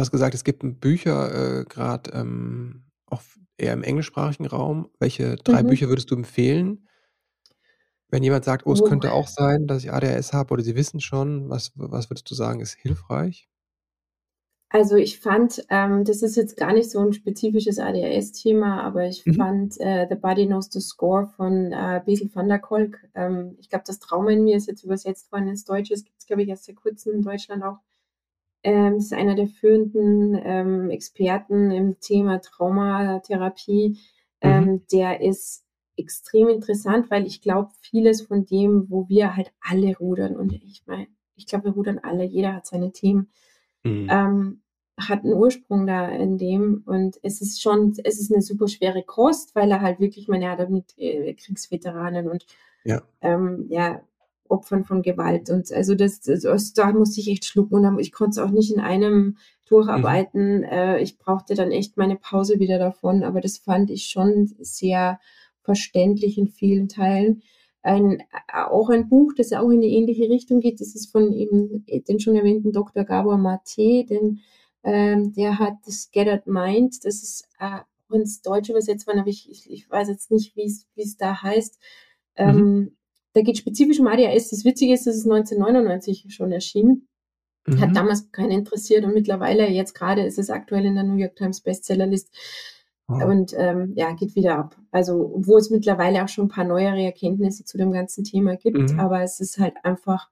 [0.00, 3.22] hast gesagt, es gibt Bücher, äh, grad, ähm, auch
[3.58, 4.90] eher im englischsprachigen Raum.
[5.00, 5.64] Welche 3 Mhm.
[5.64, 6.86] Bücher würdest du empfehlen?
[8.10, 11.00] Wenn jemand sagt: „Oh, es könnte auch sein, dass ich ADHS habe“, oder sie wissen
[11.00, 13.46] schon, was was würdest du sagen, ist hilfreich?
[14.74, 19.24] Also ich fand, ähm, das ist jetzt gar nicht so ein spezifisches ADHS-Thema, aber ich
[19.24, 19.34] mhm.
[19.34, 22.98] fand äh, The Body Knows the Score von äh, Basil van der Kolk.
[23.14, 25.94] Ähm, ich glaube, das Trauma in mir ist jetzt übersetzt worden ins Deutsche.
[25.94, 27.76] Es gibt es, glaube ich, erst seit kurzem in Deutschland auch.
[28.64, 34.00] Ähm, ist einer der führenden ähm, Experten im Thema Traumatherapie.
[34.40, 34.82] Ähm, mhm.
[34.92, 35.64] Der ist
[35.96, 40.82] extrem interessant, weil ich glaube, vieles von dem, wo wir halt alle rudern, und ich
[40.86, 41.06] meine,
[41.36, 43.30] ich glaube, wir rudern alle, jeder hat seine Themen.
[43.84, 44.08] Mhm.
[44.10, 44.60] Ähm,
[44.96, 49.02] hat einen Ursprung da in dem und es ist schon, es ist eine super schwere
[49.02, 52.46] Kost, weil er halt wirklich, man ja damit äh, Kriegsveteranen und
[52.84, 53.02] ja.
[53.22, 54.02] Ähm, ja,
[54.46, 58.40] Opfern von Gewalt und also das, das, da musste ich echt schlucken und ich konnte
[58.40, 60.58] es auch nicht in einem durcharbeiten.
[60.58, 60.64] Mhm.
[60.64, 65.18] Äh, ich brauchte dann echt meine Pause wieder davon, aber das fand ich schon sehr
[65.62, 67.42] verständlich in vielen Teilen.
[67.82, 71.84] Ein, auch ein Buch, das auch in die ähnliche Richtung geht, das ist von eben
[71.86, 73.04] den schon erwähnten Dr.
[73.04, 74.40] Gabor Mate, den
[74.84, 77.80] ähm, der hat das Scattered Mind, das ist äh,
[78.14, 81.78] ins Deutsche übersetzt worden, aber ich, ich, ich weiß jetzt nicht, wie es da heißt.
[82.36, 82.96] Ähm, mhm.
[83.32, 84.50] Da geht spezifisch um ADHS.
[84.50, 87.08] Das Witzige ist, das ist 1999 schon erschienen.
[87.66, 87.80] Mhm.
[87.80, 91.36] Hat damals keinen interessiert und mittlerweile, jetzt gerade ist es aktuell in der New York
[91.36, 92.32] Times Bestsellerlist.
[93.08, 93.14] Oh.
[93.14, 94.76] Und ähm, ja, geht wieder ab.
[94.90, 98.92] Also, obwohl es mittlerweile auch schon ein paar neuere Erkenntnisse zu dem ganzen Thema gibt,
[98.92, 99.00] mhm.
[99.00, 100.28] aber es ist halt einfach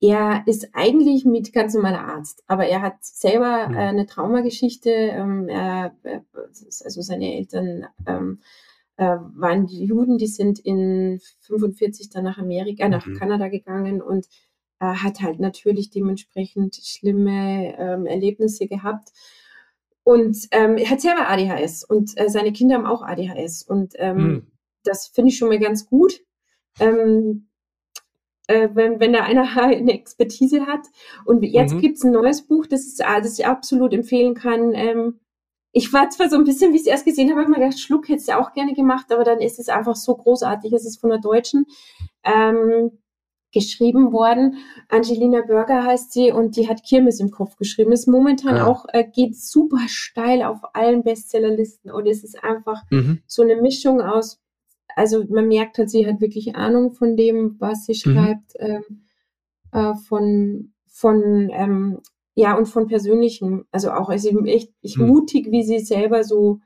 [0.00, 3.74] er ist eigentlich mit ganz normaler Arzt, aber er hat selber mhm.
[3.74, 4.90] äh, eine Traumageschichte.
[4.90, 5.96] Ähm, er,
[6.84, 8.40] also seine Eltern ähm,
[8.96, 13.16] äh, waren die Juden, die sind in 45 dann nach Amerika, nach mhm.
[13.16, 14.26] Kanada gegangen und
[14.78, 19.08] äh, hat halt natürlich dementsprechend schlimme ähm, Erlebnisse gehabt.
[20.04, 23.62] Und ähm, er hat selber ADHS und äh, seine Kinder haben auch ADHS.
[23.62, 24.46] Und mhm.
[24.84, 26.20] das finde ich schon mal ganz gut.
[26.80, 27.47] Ähm,
[28.48, 30.86] äh, wenn, wenn da einer eine Expertise hat.
[31.24, 31.80] Und jetzt mhm.
[31.80, 34.74] gibt es ein neues Buch, das, ist, ah, das ich absolut empfehlen kann.
[34.74, 35.20] Ähm,
[35.70, 38.08] ich war zwar so ein bisschen, wie ich es erst gesehen habe, immer gedacht, Schluck
[38.08, 40.72] hätte es ja auch gerne gemacht, aber dann ist es einfach so großartig.
[40.72, 41.66] Es ist von der Deutschen
[42.24, 42.98] ähm,
[43.52, 44.56] geschrieben worden.
[44.88, 47.92] Angelina Burger heißt sie und die hat Kirmes im Kopf geschrieben.
[47.92, 48.66] Ist momentan ja.
[48.66, 53.20] auch, äh, geht super steil auf allen Bestsellerlisten und es ist einfach mhm.
[53.26, 54.40] so eine Mischung aus
[54.98, 58.12] also man merkt halt, sie hat wirklich Ahnung von dem, was sie mhm.
[58.12, 59.02] schreibt, ähm,
[59.72, 62.00] äh, von, von ähm,
[62.34, 65.06] ja, und von persönlichem, also auch, also echt ich mhm.
[65.06, 66.60] mutig, wie sie selber so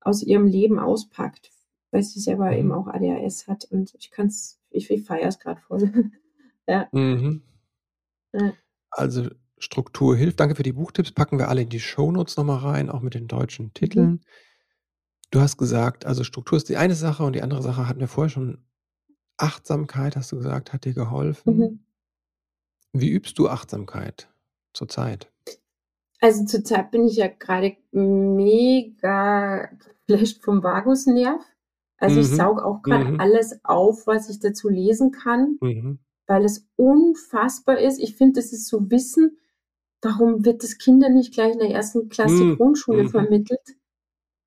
[0.00, 1.50] aus ihrem Leben auspackt,
[1.90, 2.58] weil sie selber mhm.
[2.58, 6.12] eben auch ADHS hat und ich kann es, ich, ich feiere es gerade voll.
[6.68, 6.88] ja.
[6.92, 7.42] Mhm.
[8.32, 8.52] ja.
[8.90, 10.38] Also Struktur hilft.
[10.38, 11.10] Danke für die Buchtipps.
[11.10, 14.20] Packen wir alle in die Shownotes nochmal rein, auch mit den deutschen Titeln.
[15.30, 18.08] Du hast gesagt, also Struktur ist die eine Sache und die andere Sache hatten wir
[18.08, 18.58] vorher schon.
[19.36, 21.56] Achtsamkeit, hast du gesagt, hat dir geholfen.
[21.56, 21.84] Mhm.
[22.92, 24.28] Wie übst du Achtsamkeit
[24.72, 25.28] zurzeit?
[26.20, 29.68] Also zurzeit bin ich ja gerade mega
[30.06, 31.42] geflasht vom Vagusnerv.
[31.98, 32.34] Also ich mhm.
[32.36, 33.20] sauge auch gerade Mhm.
[33.20, 35.98] alles auf, was ich dazu lesen kann, Mhm.
[36.28, 37.98] weil es unfassbar ist.
[37.98, 39.36] Ich finde, das ist so Wissen,
[40.00, 42.56] warum wird das Kindern nicht gleich in der ersten Klasse Mhm.
[42.56, 43.08] Grundschule Mhm.
[43.08, 43.76] vermittelt?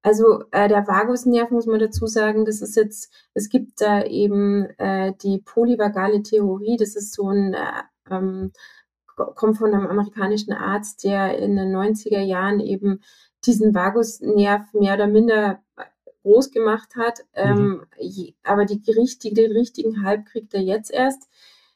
[0.08, 4.64] Also äh, der Vagusnerv muss man dazu sagen, das ist jetzt, es gibt da eben
[4.78, 8.54] äh, die polyvagale Theorie, das ist so ein, äh, ähm,
[9.18, 13.02] kommt von einem amerikanischen Arzt, der in den 90er Jahren eben
[13.46, 15.62] diesen Vagusnerv mehr oder minder
[16.24, 17.20] groß gemacht hat.
[17.36, 17.86] Mhm.
[17.98, 21.28] Ähm, aber die richtige, den richtigen Halb kriegt er jetzt erst.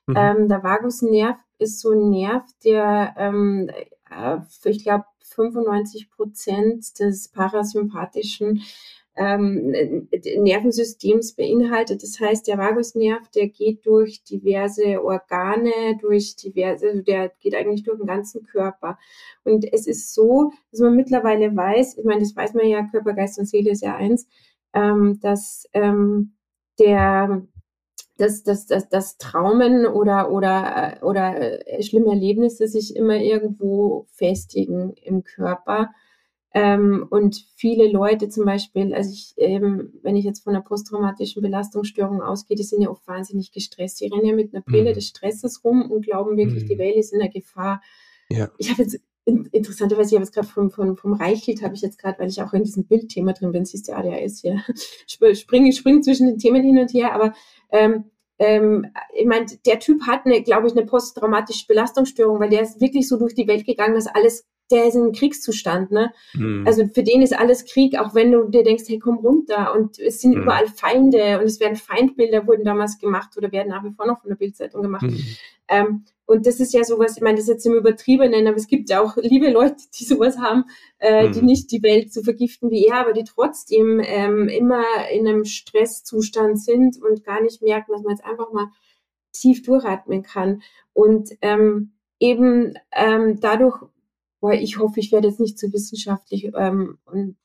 [0.08, 0.16] Mhm.
[0.16, 3.70] Ähm, der Vagusnerv ist so ein Nerv, der, ähm,
[4.10, 8.62] äh, ich glaube, 95 Prozent des parasympathischen
[9.16, 12.02] ähm, Nervensystems beinhaltet.
[12.04, 17.84] Das heißt, der Vagusnerv, der geht durch diverse Organe, durch diverse, also der geht eigentlich
[17.84, 18.98] durch den ganzen Körper.
[19.44, 23.14] Und es ist so, dass man mittlerweile weiß, ich meine, das weiß man ja, Körper,
[23.14, 24.28] Geist und Seele ist ja eins,
[24.74, 26.34] ähm, dass ähm,
[26.80, 27.46] der
[28.22, 34.06] dass, dass, dass, dass Traumen oder, oder, äh, oder äh, schlimme Erlebnisse sich immer irgendwo
[34.12, 35.90] festigen im Körper.
[36.54, 41.42] Ähm, und viele Leute zum Beispiel, also ich, ähm, wenn ich jetzt von einer posttraumatischen
[41.42, 44.02] Belastungsstörung ausgehe, die sind ja oft wahnsinnig gestresst.
[44.02, 44.96] Die rennen ja mit einer Brille mhm.
[44.96, 46.68] des Stresses rum und glauben wirklich, mhm.
[46.68, 47.82] die Welt ist in der Gefahr.
[48.30, 48.50] Ja.
[48.58, 52.00] Ich habe jetzt interessanterweise, ich habe jetzt gerade vom, vom, vom Reichelt, habe ich jetzt
[52.00, 54.64] gerade, weil ich auch in diesem Bildthema drin bin, siehst du, ADHS hier,
[55.36, 57.34] springe spring zwischen den Themen hin und her, aber
[57.72, 58.06] ähm,
[58.40, 62.82] ähm, ich meine, der Typ hat, eine, glaube ich, eine posttraumatische Belastungsstörung, weil der ist
[62.82, 66.14] wirklich so durch die Welt gegangen, dass alles der ist im Kriegszustand, ne?
[66.34, 66.64] Mhm.
[66.66, 70.00] Also für den ist alles Krieg, auch wenn du dir denkst, hey, komm runter und
[70.00, 70.42] es sind Mhm.
[70.44, 74.22] überall Feinde und es werden Feindbilder wurden damals gemacht oder werden nach wie vor noch
[74.22, 75.04] von der Bildzeitung gemacht.
[75.04, 75.24] Mhm.
[75.68, 78.68] Ähm, und das ist ja sowas, ich meine, das ist jetzt im Übertriebenen, aber es
[78.68, 80.66] gibt ja auch liebe Leute, die sowas haben,
[81.00, 81.46] äh, die Mhm.
[81.46, 86.62] nicht die Welt so vergiften wie er, aber die trotzdem ähm, immer in einem Stresszustand
[86.62, 88.68] sind und gar nicht merken, dass man jetzt einfach mal
[89.34, 90.62] tief durchatmen kann.
[90.94, 93.82] Und ähm, eben ähm, dadurch,
[94.42, 97.38] boah, ich hoffe, ich werde jetzt nicht zu wissenschaftlich ähm, und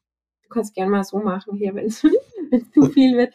[0.43, 3.35] du kannst gerne mal so machen hier, wenn es zu viel wird.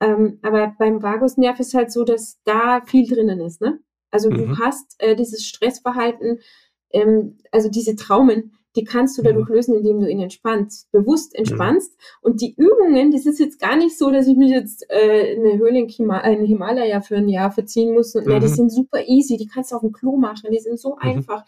[0.00, 3.60] Ähm, aber beim Vagusnerv ist halt so, dass da viel drinnen ist.
[3.60, 3.80] Ne?
[4.10, 4.58] Also du Mhm.
[4.58, 6.40] hast äh, dieses Stressverhalten,
[6.90, 9.54] ähm, also diese Traumen, die kannst du dadurch Mhm.
[9.54, 11.96] lösen, indem du ihn entspannst, bewusst entspannst.
[12.20, 15.44] Und die Übungen, das ist jetzt gar nicht so, dass ich mich jetzt äh, in
[15.46, 18.14] eine Höhle in, Kima, in Himalaya für ein Jahr verziehen muss.
[18.14, 18.46] Und, die Mhm.
[18.48, 20.98] sind super easy, die kannst du auf dem Klo machen, die sind so Mhm.
[21.00, 21.44] einfach.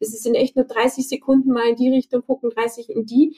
[0.00, 3.36] Das sind echt nur 30 Sekunden mal in die Richtung gucken, 30 in die.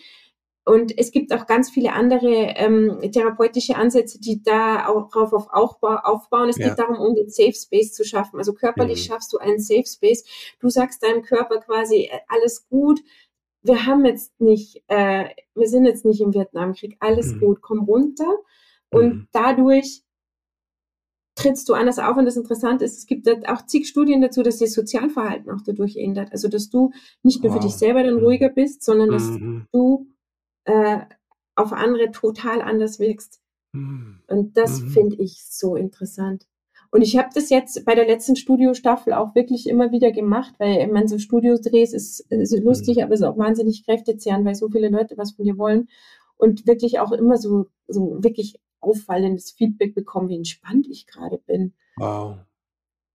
[0.66, 2.26] Und es gibt auch ganz viele andere
[2.56, 6.48] ähm, therapeutische Ansätze, die da auch drauf auf Aufbau, aufbauen.
[6.48, 6.70] Es Ja.
[6.70, 8.38] geht darum, um den Safe Space zu schaffen.
[8.38, 9.12] Also körperlich Mhm.
[9.12, 10.24] schaffst du einen Safe Space.
[10.60, 13.00] Du sagst deinem Körper quasi, äh, alles gut.
[13.64, 16.96] Wir haben jetzt nicht, äh, wir sind jetzt nicht im Vietnamkrieg.
[17.00, 17.40] Alles Mhm.
[17.40, 18.30] gut, komm runter.
[18.90, 19.28] Und Mhm.
[19.32, 20.02] dadurch
[21.34, 22.16] trittst du anders auf.
[22.16, 25.96] Und das Interessante ist, es gibt auch zig Studien dazu, dass das Sozialverhalten auch dadurch
[25.96, 26.30] ändert.
[26.32, 27.78] Also, dass du nicht nur für dich Wow.
[27.78, 28.20] selber dann Mhm.
[28.24, 29.66] ruhiger bist, sondern dass Mhm.
[29.72, 30.06] du
[30.66, 31.00] äh,
[31.56, 33.42] auf andere total anders wirkst.
[33.72, 34.22] Mhm.
[34.28, 34.86] Und das Mhm.
[34.88, 36.46] finde ich so interessant.
[36.94, 40.80] Und ich habe das jetzt bei der letzten Studiostaffel auch wirklich immer wieder gemacht, weil
[40.86, 43.02] ich meine, so Studiodrehs ist, ist lustig, Mhm.
[43.02, 45.88] aber es ist auch wahnsinnig kräftezehrend, weil so viele Leute was von dir wollen
[46.36, 51.72] und wirklich auch immer so, so wirklich auffallendes Feedback bekommen, wie entspannt ich gerade bin.
[51.96, 52.36] Wow.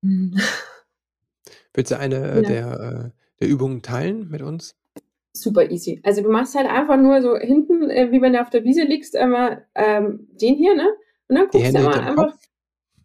[0.03, 0.35] Hm.
[1.73, 2.49] Willst du eine äh, Ja.
[2.49, 4.75] der, äh, der Übungen teilen mit uns?
[5.31, 6.01] Super easy.
[6.03, 8.83] Also du machst halt einfach nur so hinten, äh, wie wenn du auf der Wiese
[8.83, 10.89] liegst, einmal ähm, den hier, ne?
[11.29, 12.48] Und dann guckst du immer hinterm einfach, Kopf?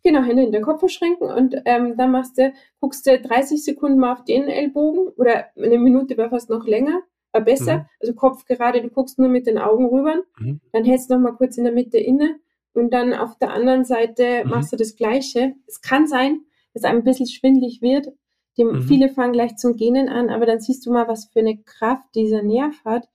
[0.05, 3.99] Genau, Hände hinter den Kopf verschränken und ähm, dann machst du, guckst du 30 Sekunden
[3.99, 7.01] mal auf den Ellbogen oder eine Minute wäre fast noch länger,
[7.33, 7.79] äh, besser.
[7.79, 7.85] Mhm.
[8.01, 10.61] Also Kopf gerade, du guckst nur mit den Augen rüber, Mhm.
[10.73, 12.37] dann hältst du noch mal kurz in der Mitte inne
[12.75, 14.51] und dann auf der anderen Seite Mhm.
[14.51, 15.55] machst du das Gleiche.
[15.67, 16.41] Es kann sein,
[16.75, 18.09] dass einem ein bisschen schwindlig wird.
[18.57, 18.83] Die, Mhm.
[18.83, 22.15] Viele fangen gleich zum Gähnen an, aber dann siehst du mal, was für eine Kraft
[22.15, 23.09] dieser Nerv hat.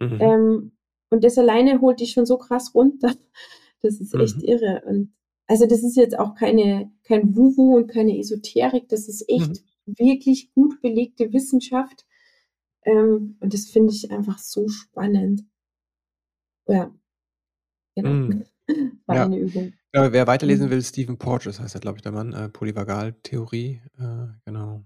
[0.00, 0.18] Mhm.
[0.20, 0.72] Ähm,
[1.10, 3.12] und das alleine holt dich schon so krass runter.
[3.82, 4.42] Das ist echt Mhm.
[4.44, 4.82] irre.
[4.86, 5.12] Und
[5.48, 8.88] also das ist jetzt auch keine, kein Wuhu und keine Esoterik.
[8.88, 12.06] Das ist echt wirklich gut belegte Wissenschaft.
[12.84, 15.44] Ähm, und das finde ich einfach so spannend.
[16.68, 16.94] Ja.
[17.96, 18.10] Genau.
[18.10, 18.44] Mhm.
[19.06, 19.24] War Ja.
[19.24, 19.72] eine Übung.
[19.94, 20.70] Ja, wer weiterlesen Mhm.
[20.70, 22.32] will, Stephen Porges heißt er, glaube ich, der Mann.
[22.34, 23.80] Äh, Polyvagaltheorie.
[23.98, 24.84] Äh, genau.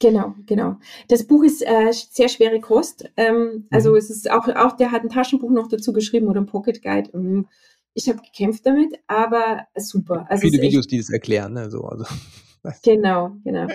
[0.00, 0.76] Genau, genau.
[1.08, 3.10] Das Buch ist äh, sehr schwere Kost.
[3.16, 3.96] Ähm, also Mhm.
[3.96, 7.10] es ist auch, auch, der hat ein Taschenbuch noch dazu geschrieben oder ein Pocket Guide.
[7.14, 7.48] Ähm,
[7.94, 10.26] Ich habe gekämpft damit, aber super.
[10.28, 11.70] Also Viele ist echt, Videos, die das erklären, ne?
[11.70, 12.04] So, also.
[12.82, 13.68] genau, genau.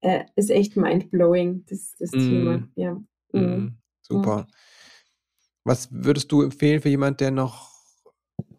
[0.00, 2.58] Äh, ist echt mindblowing, das, das Thema.
[2.58, 2.70] Mhm.
[2.76, 2.92] Ja.
[3.32, 3.40] Mhm.
[3.40, 3.78] Mhm.
[4.02, 4.46] Super.
[5.64, 7.72] Was würdest du empfehlen für jemand, der noch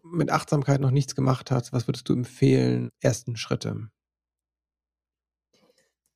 [0.02, 1.72] mit Achtsamkeit noch nichts gemacht hat?
[1.72, 2.90] Was würdest du empfehlen?
[3.00, 3.88] Ersten Schritte.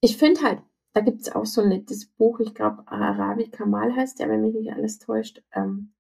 [0.03, 3.95] Ich finde halt, da gibt es auch so ein nettes Buch, ich glaube, Arabi Kamal
[3.95, 5.43] heißt der, wenn mich nicht alles täuscht.
[5.55, 5.95] Ähm,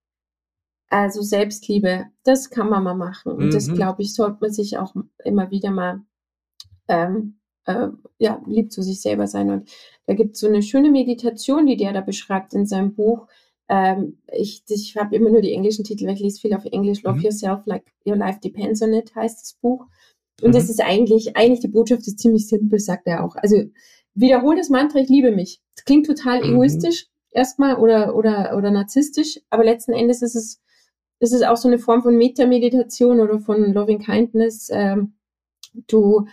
[0.92, 3.33] also Selbstliebe, das kann man mal machen.
[3.33, 3.74] Und das, Mhm.
[3.74, 6.02] glaube ich, sollte man sich auch immer wieder mal
[6.88, 9.50] ähm, äh, ja, lieb zu sich selber sein.
[9.50, 9.70] Und
[10.07, 13.26] da gibt es so eine schöne Meditation, die der da beschreibt in seinem Buch.
[13.68, 17.02] Ähm, ich ich habe immer nur die englischen Titel, weil ich lese viel auf Englisch.
[17.02, 17.24] Love Mhm.
[17.24, 19.87] Yourself Like Your Life Depends on It heißt das Buch.
[20.42, 20.70] Und das Mhm.
[20.70, 23.37] ist eigentlich, eigentlich die Botschaft ist ziemlich simpel, sagt er auch.
[23.37, 23.62] Also
[24.14, 25.61] wiederhol das Mantra, ich liebe mich.
[25.76, 26.55] Das klingt total Mhm.
[26.55, 30.61] egoistisch erstmal oder, oder, oder narzisstisch, aber letzten Endes ist es,
[31.23, 34.69] ist es auch so eine Form von Metameditation oder von Loving Kindness.
[34.73, 35.15] Ähm,
[35.89, 36.27] du,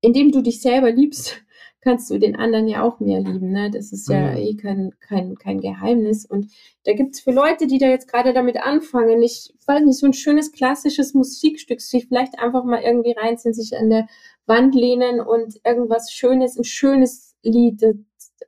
[0.00, 1.42] indem du dich selber liebst,
[1.80, 3.52] kannst du den anderen ja auch mehr lieben.
[3.52, 3.70] Ne?
[3.70, 4.36] Das ist ja Mhm.
[4.38, 6.24] eh kein, kein, kein Geheimnis.
[6.24, 6.50] Und
[6.84, 10.06] da gibt es für Leute, die da jetzt gerade damit anfangen, ich weiß nicht, so
[10.06, 14.06] ein schönes klassisches Musikstück, sich vielleicht einfach mal irgendwie reinziehen, sich an der
[14.46, 17.96] Wand lehnen und irgendwas Schönes, ein schönes Lied, das-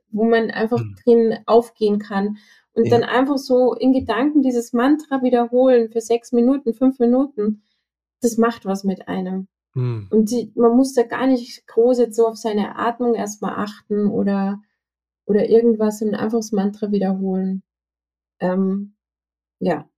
[0.09, 0.95] wo man einfach Mhm.
[1.03, 2.37] drin aufgehen kann.
[2.77, 2.99] Und Ja.
[2.99, 7.63] dann einfach so in Gedanken dieses Mantra wiederholen für sechs Minuten, fünf Minuten.
[8.21, 9.47] Das macht was mit einem.
[9.73, 10.07] Mhm.
[10.11, 14.05] Und die, man muss da gar nicht groß jetzt so auf seine Atmung erstmal achten
[14.05, 14.61] oder,
[15.25, 17.63] oder irgendwas und einfach das Mantra wiederholen.
[18.39, 18.93] Ähm,
[19.59, 19.89] ja,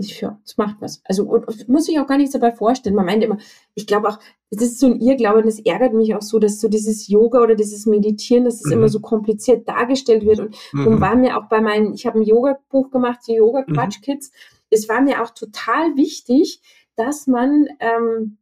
[0.00, 1.02] Ich, ja, es macht was.
[1.04, 2.94] Also und, muss ich auch gar nichts dabei vorstellen.
[2.94, 3.38] Man meint immer,
[3.74, 6.60] ich glaube auch, das ist so ein Irrglaube und das ärgert mich auch so, dass
[6.60, 8.72] so dieses Yoga oder dieses Meditieren, dass es mhm.
[8.74, 10.38] immer so kompliziert dargestellt wird.
[10.38, 10.84] Und mhm.
[10.84, 14.30] darum war mir auch bei meinen, ich habe ein Yoga-Buch gemacht, die Yoga Quatsch Kids.
[14.30, 14.34] Mhm.
[14.70, 16.62] Es war mir auch total wichtig,
[16.94, 18.38] dass man ähm,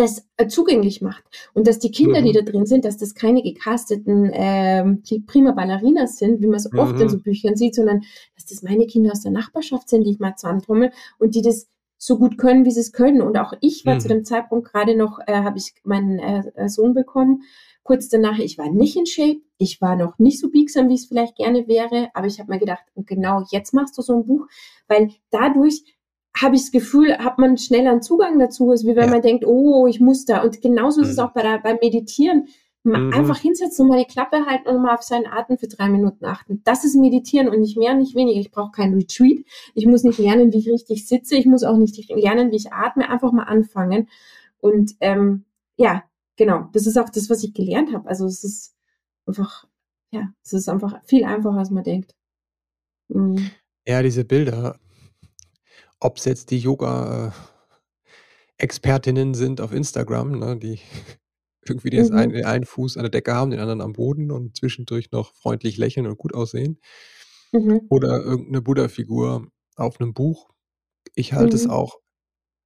[0.00, 1.22] das äh, zugänglich macht
[1.54, 2.24] und dass die Kinder, mhm.
[2.24, 6.70] die da drin sind, dass das keine gecasteten ähm, prima Ballerinas sind, wie man es
[6.72, 6.78] mhm.
[6.78, 8.02] oft in so Büchern sieht, sondern
[8.34, 11.68] dass das meine Kinder aus der Nachbarschaft sind, die ich mal zusammentrommel und die das
[11.98, 13.20] so gut können, wie sie es können.
[13.20, 14.00] Und auch ich war mhm.
[14.00, 17.42] zu dem Zeitpunkt gerade noch, äh, habe ich meinen äh, Sohn bekommen.
[17.82, 21.06] Kurz danach, ich war nicht in Shape, ich war noch nicht so biegsam, wie es
[21.06, 24.46] vielleicht gerne wäre, aber ich habe mir gedacht, genau jetzt machst du so ein Buch,
[24.88, 25.82] weil dadurch
[26.36, 29.10] habe ich das Gefühl, hat man schneller einen Zugang dazu, als wie wenn ja.
[29.10, 30.42] man denkt, oh, ich muss da.
[30.42, 31.04] Und genauso mhm.
[31.04, 31.24] ist es mhm.
[31.24, 32.48] auch bei der, beim Meditieren.
[32.82, 33.12] Mhm.
[33.12, 36.24] Einfach hinsetzen und mal die Klappe halten und mal auf seinen Atem für drei Minuten
[36.24, 36.62] achten.
[36.64, 38.40] Das ist Meditieren und nicht mehr, nicht weniger.
[38.40, 39.44] Ich brauche kein Retreat.
[39.74, 41.36] Ich muss nicht lernen, wie ich richtig sitze.
[41.36, 43.10] Ich muss auch nicht lernen, wie ich atme.
[43.10, 44.08] Einfach mal anfangen.
[44.60, 45.44] Und ähm,
[45.76, 46.04] ja,
[46.36, 46.68] genau.
[46.72, 48.08] Das ist auch das, was ich gelernt habe.
[48.08, 48.74] Also es ist
[49.26, 49.66] einfach,
[50.10, 52.14] ja, es ist einfach viel einfacher, als man denkt.
[53.08, 53.50] Mhm.
[53.86, 54.78] Ja, diese Bilder,
[56.00, 60.80] ob es jetzt die Yoga-Expertinnen sind auf Instagram, ne, die
[61.66, 62.16] irgendwie den mhm.
[62.16, 65.76] einen, einen Fuß an der Decke haben, den anderen am Boden und zwischendurch noch freundlich
[65.76, 66.80] lächeln und gut aussehen.
[67.52, 67.82] Mhm.
[67.90, 70.48] Oder irgendeine Buddha-Figur auf einem Buch.
[71.14, 71.62] Ich halte mhm.
[71.62, 71.98] es auch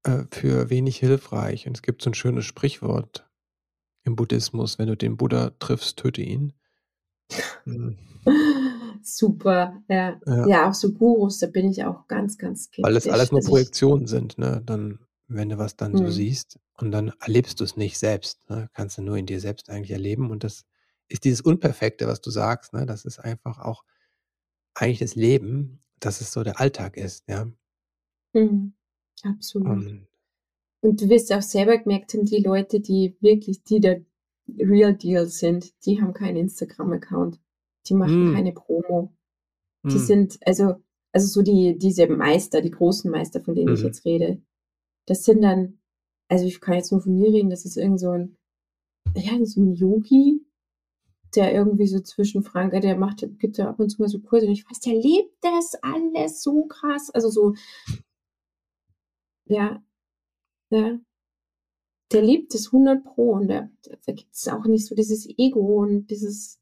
[0.04, 1.66] äh, für wenig hilfreich.
[1.66, 3.28] Und es gibt so ein schönes Sprichwort
[4.04, 6.52] im Buddhismus, wenn du den Buddha triffst, töte ihn.
[9.04, 9.10] Hm.
[9.10, 10.20] Super, ja.
[10.26, 10.46] ja.
[10.46, 12.84] Ja, auch so Gurus, da bin ich auch ganz, ganz skeptisch.
[12.84, 14.62] Weil das alles nur Projektionen sind, ne?
[14.64, 15.98] Dann, wenn du was dann mhm.
[15.98, 18.68] so siehst und dann erlebst du es nicht selbst, ne?
[18.72, 20.30] Kannst du nur in dir selbst eigentlich erleben.
[20.30, 20.64] Und das
[21.08, 22.86] ist dieses Unperfekte, was du sagst, ne?
[22.86, 23.84] Das ist einfach auch
[24.74, 27.46] eigentlich das Leben, dass es so der Alltag ist, ja.
[28.32, 28.74] Mhm.
[29.22, 29.68] Absolut.
[29.68, 30.06] Und,
[30.80, 34.02] und du wirst auch selber gemerkt haben, die Leute, die wirklich, die der
[34.58, 37.40] Real Deal sind, die haben keinen Instagram-Account.
[37.86, 38.34] Die machen mm.
[38.34, 39.12] keine Promo.
[39.84, 39.98] Die mm.
[39.98, 40.76] sind, also,
[41.12, 43.74] also so die, diese Meister, die großen Meister, von denen mm.
[43.74, 43.86] ich mhm.
[43.86, 44.42] jetzt rede,
[45.06, 45.78] das sind dann,
[46.28, 48.36] also ich kann jetzt nur von mir reden, das ist irgend so ein,
[49.14, 50.40] ja, so ein Yogi,
[51.36, 54.46] der irgendwie so zwischen Frank, der macht, gibt ja ab und zu mal so Kurse
[54.46, 57.54] und ich weiß, der lebt das alles so krass, also so,
[59.46, 59.82] ja,
[60.70, 60.98] ja,
[62.12, 63.68] der liebt es 100 Pro und da,
[64.06, 66.60] da gibt es auch nicht so dieses Ego und dieses,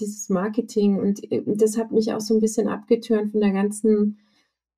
[0.00, 4.18] dieses Marketing und, äh, das hat mich auch so ein bisschen abgetürnt von der ganzen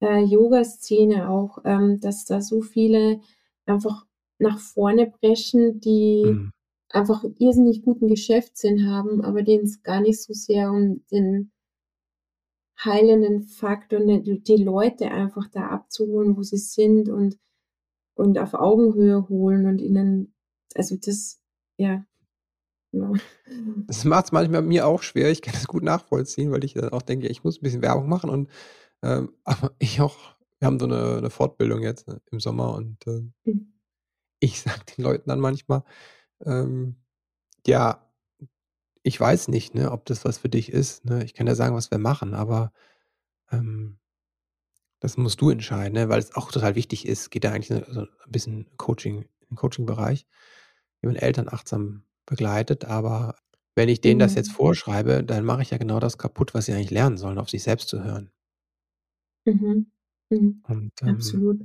[0.00, 3.20] äh, Yoga-Szene auch, ähm, dass da so viele
[3.66, 4.06] einfach
[4.38, 6.52] nach vorne brechen, die mhm.
[6.90, 11.52] einfach irrsinnig guten Geschäftssinn haben, aber denen es gar nicht so sehr um den
[12.84, 17.38] heilenden Faktor, die Leute einfach da abzuholen, wo sie sind und,
[18.14, 20.34] und auf Augenhöhe holen und ihnen,
[20.74, 21.40] also das,
[21.78, 22.04] ja,
[22.92, 25.30] das macht es manchmal mir auch schwer.
[25.30, 28.08] Ich kann das gut nachvollziehen, weil ich dann auch denke, ich muss ein bisschen Werbung
[28.08, 28.50] machen und
[29.02, 33.06] ähm, aber ich auch, wir haben so eine, eine Fortbildung jetzt ne, im Sommer und
[33.06, 33.72] äh, mhm.
[34.40, 35.84] ich sage den Leuten dann manchmal,
[36.44, 36.96] ähm,
[37.66, 38.06] ja,
[39.02, 41.04] ich weiß nicht, ne, ob das was für dich ist.
[41.04, 41.24] Ne?
[41.24, 42.72] Ich kann ja sagen, was wir machen, aber
[43.50, 43.98] ähm,
[45.00, 46.08] das musst du entscheiden, ne?
[46.08, 47.30] weil es auch total wichtig ist.
[47.30, 50.26] Geht ja eigentlich so ein bisschen Coaching, im Coaching-Bereich,
[51.00, 53.36] wie man Eltern achtsam begleitet, aber
[53.74, 54.54] wenn ich denen das jetzt mhm.
[54.54, 57.62] vorschreibe, dann mache ich ja genau das kaputt, was sie eigentlich lernen sollen, auf sich
[57.62, 58.30] selbst zu hören.
[59.44, 59.90] Mhm.
[60.30, 60.62] Mhm.
[60.68, 61.60] Und, ähm, Absolut.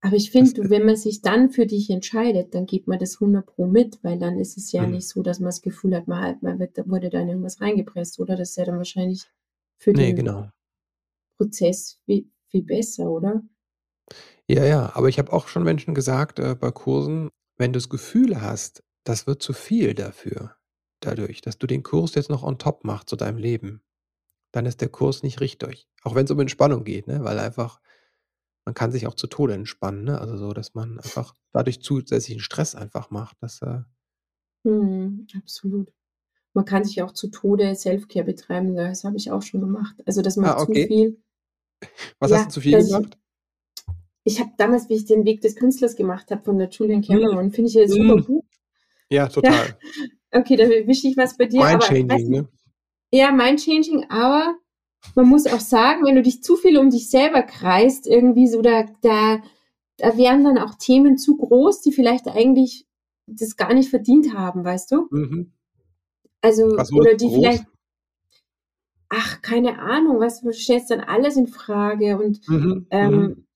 [0.00, 3.44] Aber ich finde, wenn man sich dann für dich entscheidet, dann gibt man das 100
[3.44, 4.92] pro mit, weil dann ist es ja mhm.
[4.92, 7.60] nicht so, dass man das Gefühl hat, man, halt, man wird, wurde da in irgendwas
[7.60, 8.36] reingepresst, oder?
[8.36, 9.24] Das ist ja dann wahrscheinlich
[9.78, 10.50] für nee, den genau.
[11.36, 13.42] Prozess viel, viel besser, oder?
[14.48, 17.88] Ja, ja, aber ich habe auch schon Menschen gesagt äh, bei Kursen, wenn du das
[17.88, 20.54] Gefühl hast, das wird zu viel dafür,
[21.00, 23.82] dadurch, dass du den Kurs jetzt noch on top machst zu deinem Leben.
[24.52, 25.88] Dann ist der Kurs nicht richtig.
[26.02, 27.24] Auch wenn es um Entspannung geht, ne?
[27.24, 27.80] weil einfach,
[28.66, 30.04] man kann sich auch zu Tode entspannen.
[30.04, 30.20] Ne?
[30.20, 33.42] Also so, dass man einfach dadurch zusätzlichen Stress einfach macht.
[33.42, 33.80] Dass, äh
[34.66, 35.90] hm, absolut.
[36.52, 38.76] Man kann sich auch zu Tode Selfcare betreiben.
[38.76, 39.96] Das habe ich auch schon gemacht.
[40.04, 40.82] Also das macht ah, okay.
[40.82, 41.22] zu viel.
[42.18, 43.18] Was ja, hast du zu viel gemacht?
[44.24, 47.00] Ich, ich habe damals, wie ich den Weg des Künstlers gemacht habe von der Julian.
[47.00, 47.50] Cameron, mm.
[47.52, 48.24] finde ich ein super mm.
[48.24, 48.44] Buch.
[49.10, 49.52] Ja, total.
[49.52, 49.78] Ja.
[50.30, 51.64] Okay, da wische ich was bei dir.
[51.64, 52.48] Mind-changing, ne?
[53.10, 54.56] Ja, mind-changing, aber
[55.14, 58.60] man muss auch sagen, wenn du dich zu viel um dich selber kreist, irgendwie so,
[58.60, 59.42] da, da,
[59.96, 62.86] da wären dann auch Themen zu groß, die vielleicht eigentlich
[63.26, 65.08] das gar nicht verdient haben, weißt du?
[65.10, 65.52] Mhm.
[66.42, 67.34] Also, oder die groß?
[67.34, 67.64] vielleicht,
[69.08, 72.86] ach, keine Ahnung, weißt du, stellst dann alles in Frage und, Mhm, mhm.
[72.90, 73.46] ähm,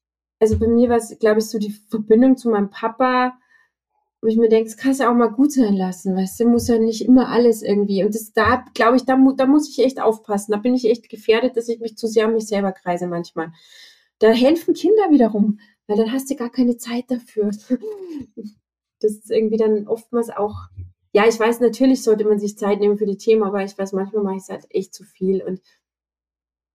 [0.41, 3.39] also bei mir war's, glaube ich, so die Verbindung zu meinem Papa,
[4.23, 6.69] wo ich mir denke, das kannst du auch mal gut sein lassen, weißt du, muss
[6.69, 10.01] ja nicht immer alles irgendwie und das da glaube ich, da da muss ich echt
[10.01, 10.53] aufpassen.
[10.53, 13.53] Da bin ich echt gefährdet, dass ich mich zu sehr um mich selber kreise manchmal.
[14.21, 17.51] Da helfen Kinder wiederum, weil dann hast du gar keine Zeit dafür.
[19.05, 20.55] Das ist irgendwie dann oftmals auch
[21.13, 23.93] ja, ich weiß, natürlich sollte man sich Zeit nehmen für die Themen, aber ich weiß,
[23.93, 25.61] manchmal mache ich's halt echt zu viel und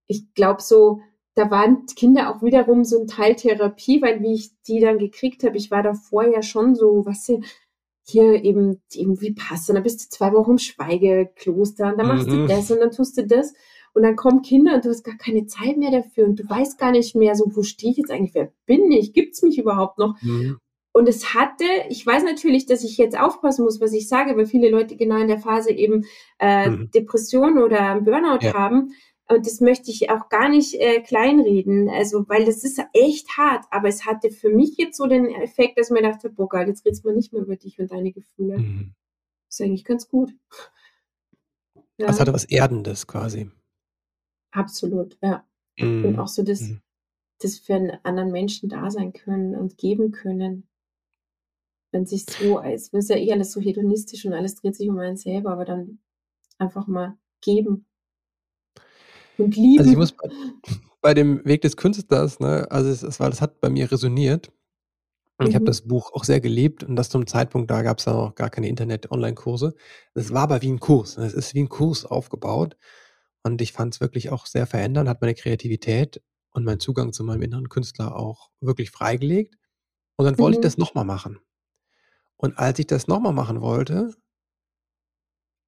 [0.08, 1.02] ich glaube so,
[1.38, 5.44] da waren Kinder auch wiederum so 'n Teil Therapie, weil wie ich die dann gekriegt
[5.44, 7.42] habe, ich war davor ja schon so, du,
[8.08, 12.38] hier eben eben Vipassana, dann bist du 2 Wochen im Schweigekloster und dann machst du
[12.38, 12.48] Mhm.
[12.48, 13.54] das und dann tust du das
[13.94, 16.80] und dann kommen Kinder und du hast gar keine Zeit mehr dafür und du weißt
[16.80, 18.34] gar nicht mehr so: „Wo stehe ich jetzt eigentlich?
[18.36, 19.14] Wer bin ich?
[19.14, 20.58] Gibt's mich überhaupt noch?“ Mhm.
[20.94, 24.46] Und es hatte ich weiß natürlich, dass ich jetzt aufpassen muss, was ich sage, weil
[24.48, 26.06] viele Leute genau in der Phase eben,
[26.40, 26.90] äh, Mhm.
[26.96, 28.54] Depression oder Burnout Ja.
[28.54, 28.92] haben
[29.30, 33.66] und das möchte ich auch gar nicht, äh, kleinreden, also, weil das ist echt hart,
[33.72, 36.68] aber es hatte für mich jetzt so den Effekt, dass ich mir dachte: „Boah geil,
[36.68, 38.94] jetzt redest mal nicht mehr über dich und deine Gefühle.“ Mhm.
[39.50, 40.34] Ist eigentlich ganz gut.
[42.10, 42.22] Es Ja.
[42.22, 43.50] hatte was Erdendes quasi.
[44.54, 45.46] Absolut, ja.
[46.02, 46.82] Und Mhm, auch so das mhm.
[47.42, 50.68] das für 'n anderen Menschen da sein können und geben können.
[51.94, 54.98] Wenn sich so es ist ja eh alles so hedonistisch und alles dreht sich um
[55.00, 56.00] einen selber, aber dann
[56.60, 57.87] einfach mal geben.
[59.40, 59.98] Und Also, ich lieben.
[59.98, 60.30] muss bei
[61.02, 64.52] bei dem Weg des Künstlers, ne also, es es war das hat bei mir resoniert.
[65.44, 65.68] Ich habe Mhm.
[65.68, 68.70] das Buch auch sehr geliebt und das zum Zeitpunkt, da gab's ja noch gar keine
[68.70, 69.76] Internet-Online-Kurse.
[70.16, 71.26] Es war aber wie 'n Kurs, ne?
[71.26, 72.78] Es ist wie 'n Kurs aufgebaut
[73.44, 76.22] und ich fand's wirklich auch sehr verändernd, hat meine Kreativität
[76.52, 79.56] und meinen Zugang zu meinem inneren Künstler auch wirklich freigelegt.
[80.18, 80.62] Und dann wollte ich Mhm.
[80.62, 81.40] das noch mal machen.
[82.38, 84.16] Und als ich das noch mal machen wollte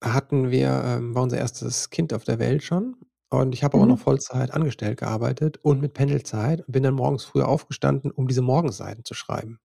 [0.03, 1.89] hatten wir ähm, war unser 1.
[1.89, 2.95] Kind auf der Welt schon
[3.29, 3.99] und ich habe aber noch Mhm.
[3.99, 9.05] Vollzeit angestellt gearbeitet und mit Pendelzeit und bin dann morgens früh aufgestanden, um diese Morgenseiten
[9.05, 9.59] zu schreiben.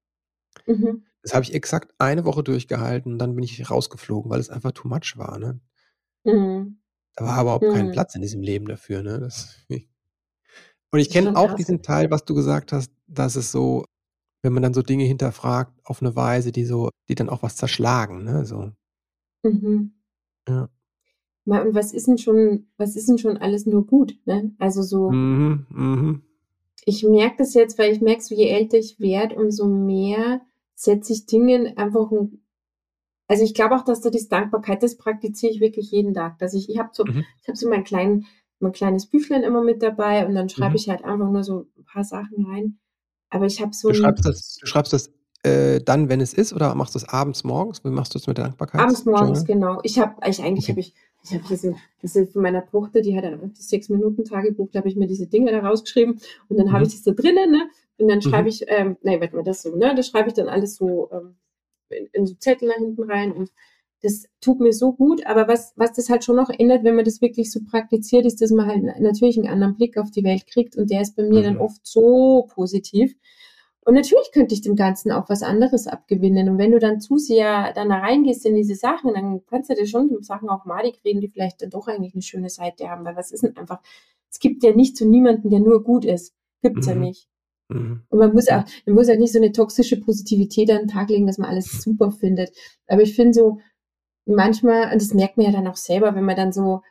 [0.68, 1.04] Mhm.
[1.24, 4.72] Das habe ich exakt eine Woche durchgehalten und dann bin ich rausgeflogen, weil es einfach
[4.72, 5.58] too much war, ne?
[6.26, 6.78] Mhm.
[7.16, 7.90] Da war überhaupt kein Mhm.
[7.90, 9.20] Platz in diesem Leben dafür, ne?
[9.20, 9.56] Das
[10.92, 11.54] und ich Das ist kenne schon auch krass.
[11.54, 13.84] diesen Teil, was du gesagt hast, dass es so
[14.42, 17.56] wenn man dann so Dinge hinterfragt auf 'ne Weise, die so die dann auch was
[17.56, 18.72] zerschlagen, ne, so.
[19.44, 19.94] Mhm.
[20.48, 20.68] Ja.
[21.46, 24.54] Ma und was ist 'n schon was ist 'n schon alles nur gut, ne?
[24.58, 26.24] Also, so Mhm, mhm.
[26.86, 30.40] ich merke das jetzt, weil ich merke so, je älter ich werde, umso mehr
[30.74, 32.40] setze ich Dingen einfach 'n
[33.28, 36.54] also, ich glaube auch, dass da diese Dankbarkeit das praktiziere ich wirklich jeden Tag, dass
[36.54, 37.34] ich ich habe so Mhm.
[37.42, 38.26] ich habe so meinen kleinen
[38.60, 40.78] mein kleines Büchlein immer mit dabei und dann schreibe Mhm.
[40.78, 42.78] ich halt einfach nur so 'n paar Sachen rein.
[43.30, 45.10] Aber ich habe so Du schreibst das du schreibst das,
[45.42, 47.84] äh, dann, wenn es ist oder machst du's abends, morgens?
[47.84, 48.44] Wie machst du's mit der
[48.76, 49.44] Abends, morgens, Dankbarkeitsjournal?
[49.44, 49.78] genau.
[49.84, 50.70] Ich habe ich eigentlich Okay.
[50.70, 50.94] habe ich
[51.24, 51.44] ich habe
[52.02, 55.52] das ist von meiner Tochter, die hat ein 6-Minuten-Tagebuch, da habe ich mir diese Dinger
[55.52, 56.92] da rausgeschrieben und dann habe ich Mhm.
[56.94, 57.62] das da drinnen, ne?
[57.98, 58.48] Und dann schreibe Mhm.
[58.48, 59.94] ich, ähm ne, warte mal, das so, ne?
[59.96, 61.36] Das schreibe ich dann alles so, ähm,
[61.90, 63.52] in in so Zettel da hinten rein und
[64.02, 65.26] das tut mir so gut.
[65.26, 68.42] Aber was was das halt schon noch ändert, wenn man das wirklich so praktiziert, ist,
[68.42, 71.24] dass man halt natürlich 'n anderen Blick auf die Welt kriegt und der ist bei
[71.24, 71.60] mir dann Mhm.
[71.60, 73.14] oft so positiv.
[73.86, 76.48] Und natürlich könnte ich dem Ganzen auch was anderes abgewinnen.
[76.48, 79.74] Und wenn du dann zu sehr dann da reingehst in diese Sachen, dann kannst du
[79.74, 83.04] dir schon Sachen auch madig reden, die vielleicht dann doch eigentlich 'ne schöne Seite haben,
[83.04, 83.80] weil was ist denn einfach
[84.30, 86.34] es gibt ja nichts und niemanden, der nur gut ist.
[86.62, 87.00] Gibt's ja Mhm.
[87.00, 87.28] nicht.
[87.68, 88.02] Mhm.
[88.10, 88.60] Und man muss Ja.
[88.60, 91.50] auch man muss halt nicht so 'ne toxische Positivität an 'n Tag legen, dass man
[91.50, 92.52] alles super findet.
[92.88, 93.58] Aber ich finde so
[94.26, 96.82] manchmal und das merkt man ja dann auch selber, wenn man dann so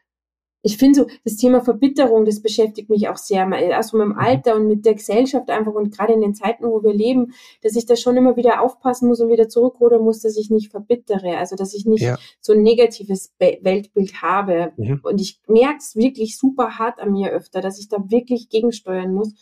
[0.63, 4.07] ich finde so, das Thema Verbitterung, das beschäftigt mich auch sehr, mal auch so mit'm
[4.13, 4.17] Mhm.
[4.19, 7.75] Alter und mit der Gesellschaft einfach und grade in den Zeiten, wo wir leben, dass
[7.75, 11.37] ich da schon immer wieder aufpassen muss und wieder zurückrudern muss, dass ich nicht verbittere,
[11.37, 12.17] also, dass ich nicht Ja.
[12.41, 14.71] so 'n negatives Be Weltbild habe.
[14.77, 15.01] Mhm.
[15.03, 19.13] Und ich merke es wirklich super hart an mir öfter, dass ich da wirklich gegensteuern
[19.13, 19.33] muss.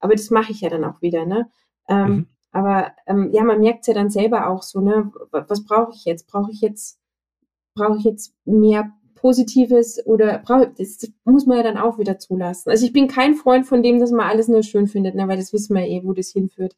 [0.00, 1.48] Aber das mache ich ja dann auch wieder, ne?
[1.88, 1.94] Mhm.
[1.96, 5.12] Ähm, aber, ähm, ja, man merkt's ja dann selber auch so, ne?
[5.30, 6.26] Was brauche ich jetzt?
[6.28, 6.98] Brauche ich jetzt
[7.76, 10.42] brauche ich jetzt mehr Positives oder
[10.78, 12.70] das muss man ja dann auch wieder zulassen.
[12.70, 15.38] Also, ich bin kein Freund von dem, dass man alles nur schön findet, ne, weil
[15.38, 16.76] das wissen wir eh, wo das hinführt.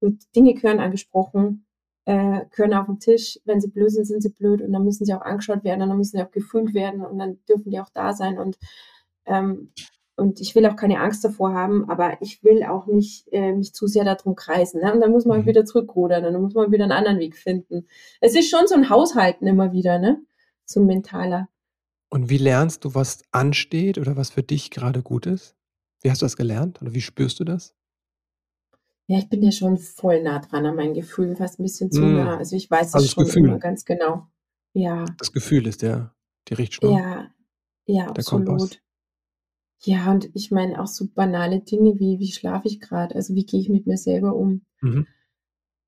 [0.00, 1.66] Und Dinge gehören angesprochen,
[2.06, 3.38] äh, gehören auf 'n Tisch.
[3.46, 5.88] Wenn sie blöd sind, sind sie blöd und dann müssen sie auch angeschaut werden und
[5.90, 8.58] dann müssen sie auch gefühlt werden und dann dürfen die auch da sein und,
[9.26, 9.70] ähm
[10.16, 13.74] und ich will auch keine Angst davor haben, aber ich will auch nicht, äh, mich
[13.74, 14.92] zu sehr da drum kreisen, ne?
[14.94, 15.46] Und dann muss man Mhm.
[15.46, 17.86] wieder zurückrudern und dann muss man wieder 'n anderen Weg finden.
[18.20, 20.20] Es ist schon so 'n Haushalten immer wieder, ne?
[20.66, 21.48] So 'n mentaler.
[22.12, 25.56] Und wie lernst du, was ansteht oder was für dich grade gut ist?
[26.02, 27.72] Wie hast du das gelernt oder wie spürst du das?
[29.08, 32.06] Ja, ich bin ja schon voll nah dran an meinen Gefühlen, fast 'n bisschen zu
[32.08, 32.36] nah.
[32.36, 32.38] Mhm.
[32.38, 33.58] Also, ich weiß das Also, das schon immer Gefühl.
[33.58, 34.26] ganz genau.
[34.72, 35.16] Ja.
[35.18, 36.14] Das Gefühl ist der
[36.48, 37.00] die Richtschnur?
[37.00, 37.30] Ja,
[37.86, 38.70] ja, Der Kompass.
[38.70, 38.80] absolut.
[39.82, 43.14] Ja, und ich meine auch so banale Dinge wie, wie schlafe ich gerade?
[43.16, 44.64] Also wie gehe ich mit mir selber um?
[44.82, 45.04] Mhm.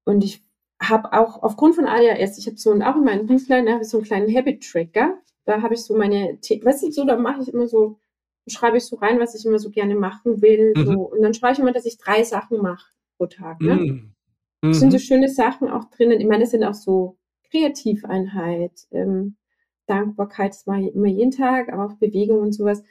[0.06, 0.42] Und ich
[0.80, 3.88] habe auch aufgrund von ADHS, ich habe so ein, auch in meinem Brieflein, habe ich
[3.88, 5.18] so einen kleinen Habit-Tracker.
[5.46, 7.98] Da habe ich so meine, The weißt du, so, da mache ich immer so,
[8.48, 10.74] schreibe ich so rein, was ich immer so gerne machen will.
[10.76, 10.84] Mhm.
[10.86, 10.92] So.
[11.12, 13.60] Und dann schreibe ich immer, dass ich drei Sachen mache pro Tag.
[13.62, 13.76] Ne?
[13.76, 14.12] Mhm.
[14.70, 15.00] Es sind so Mhm.
[15.00, 16.20] schöne Sachen auch drinnen.
[16.20, 17.16] Ich meine, es sind auch so
[17.50, 19.36] Kreativeinheit, ähm,
[19.86, 22.82] Dankbarkeit, das mache ich immer jeden Tag, aber auch Bewegung und sowas.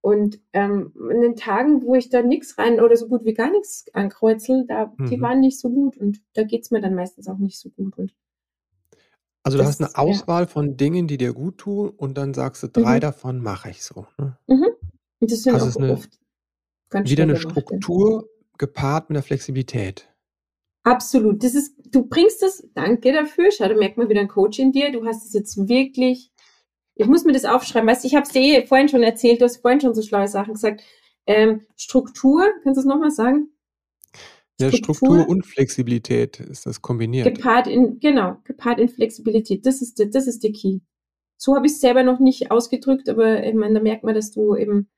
[0.00, 3.50] Und ähm, in den Tagen, wo ich da nichts rein oder so gut wie gar
[3.50, 5.22] nichts ankreuzel, da, die Mhm.
[5.22, 7.96] waren nicht so gut und da geht's mir dann meistens auch nicht so gut.
[7.98, 8.14] Und
[9.46, 10.24] Also du hast eine das, ja.
[10.24, 12.98] Auswahl von Dingen, die dir gut tun und dann sagst du, 3 Mhm.
[12.98, 14.38] davon mache ich so, ne?
[14.48, 14.66] Mhm.
[15.20, 16.18] Das sind Also auch es ist 'ne oft
[16.90, 17.84] ganz wieder 'ne gemachte.
[17.84, 18.28] Struktur
[18.58, 20.08] gepaart mit 'ner Flexibilität.
[20.86, 21.42] Absolut.
[21.42, 23.50] Das ist du bringst das danke dafür.
[23.50, 24.92] Schau, da merkt man wieder 'n Coach in dir.
[24.92, 26.30] Du hast es jetzt wirklich
[26.96, 27.88] ich muss mir das aufschreiben.
[27.88, 30.02] Weißt du, ich habe es dir eh vorhin schon erzählt, du hast vorhin schon so
[30.02, 30.82] schlaue Sachen gesagt.
[31.26, 33.48] Ähm, Struktur, kannst du's noch mal sagen?
[34.60, 37.34] Ja, Struktur Struktur und Flexibilität ist das kombiniert.
[37.34, 39.66] gepaart in genau, gepaart in Flexibilität.
[39.66, 40.78] Das ist der das ist der Key.
[41.36, 44.54] So habe ich's selber noch nicht ausgedrückt, aber ich meine, da merkt man, dass du
[44.54, 44.88] eben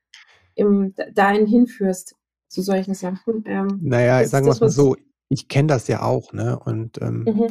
[0.55, 2.15] eben dahin hinführst
[2.49, 3.45] zu solchen Sachen.
[3.47, 4.97] Ähm, Na ja, das ist sagen wir's das, mal so,
[5.29, 6.59] ich kenne das ja auch, ne?
[6.59, 7.47] Und, ähm, Mhm.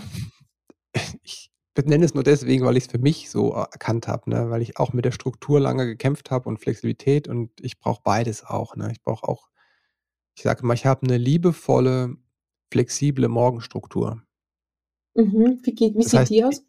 [1.24, 4.50] ich benenne es nur deswegen, weil ich's für mich so erkannt habe, ne?
[4.50, 8.44] Weil ich auch mit der Struktur lange gekämpft habe und Flexibilität und ich brauche beides
[8.46, 8.90] auch, ne?
[8.92, 9.48] Ich brauche auch
[10.36, 12.18] ich sage immer, ich habe 'ne liebevolle,
[12.72, 14.22] flexible Morgenstruktur.
[15.16, 15.60] Mhm.
[15.64, 16.66] Wie geht wie Das sieht heißt, die aus?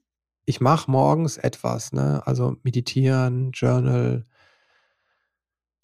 [0.46, 2.22] ich mache morgens etwas, ne?
[2.26, 4.24] Also meditieren, Journal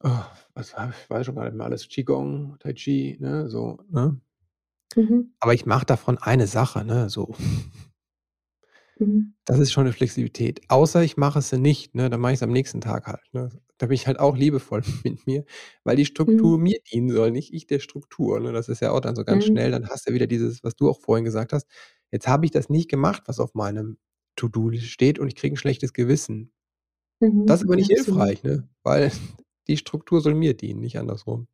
[0.05, 0.25] oh,
[0.55, 4.21] was habe ich weiß schon gar nicht mehr alles, Qigong, Tai Chi, ne, so, ne?
[4.97, 5.33] Mhm.
[5.43, 7.35] Aber ich mache davon eine Sache, ne, so.
[9.01, 9.33] Mhm.
[9.47, 10.61] Das ist schon 'ne Flexibilität.
[10.69, 13.49] Außer ich mache sie nicht, ne, dann mache ich's am nächsten Tag halt, ne?
[13.83, 15.45] Da bin ich halt auch liebevoll mit mir,
[15.83, 16.57] weil die Struktur Mhm.
[16.57, 18.53] mir dienen soll, nicht ich der Struktur, ne?
[18.53, 19.43] Das ist ja auch dann so ganz Mhm.
[19.45, 21.67] schnell, dann hast du wieder dieses, was du auch vorhin gesagt hast:
[22.13, 23.99] „Jetzt habe ich das nicht gemacht, was auf meinem
[24.37, 26.53] To-do-List steht und ich kriege 'n schlechtes Gewissen.“
[27.47, 27.69] Das ist Mhm.
[27.69, 27.93] aber nicht Absolut.
[27.93, 28.69] hilfreich, ne?
[28.85, 29.11] Weil
[29.69, 31.49] die Struktur soll mir dienen, nicht andersrum.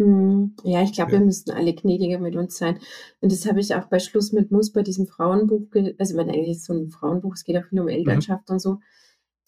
[0.00, 0.54] Mhm.
[0.62, 1.18] Ja, ich glaube, Ja.
[1.18, 2.78] wir müssten alle gnädiger mit uns sein.
[3.20, 5.62] Und das habe ich auch bei Schluss mit Muss bei diesem Frauenbuch
[5.98, 8.28] also, ich meine, eigentlich ist es so 'n Frauenbuch, es geht auch viel um Mhm.
[8.28, 8.78] Elternschaft und so.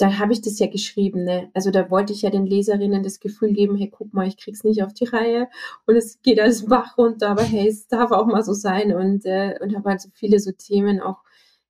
[0.00, 1.50] Da habe ich das ja geschrieben, ne?
[1.54, 4.56] Also, da wollte ich ja den Leserinnen das Gefühl geben: „Hey, guck mal, ich kriege
[4.56, 5.48] es nicht auf die Reihe
[5.86, 9.26] und es geht alles Bach runter, aber hey, es darf auch mal so sein.“ Und
[9.26, 11.18] äh, und habe halt so viele so Themen auch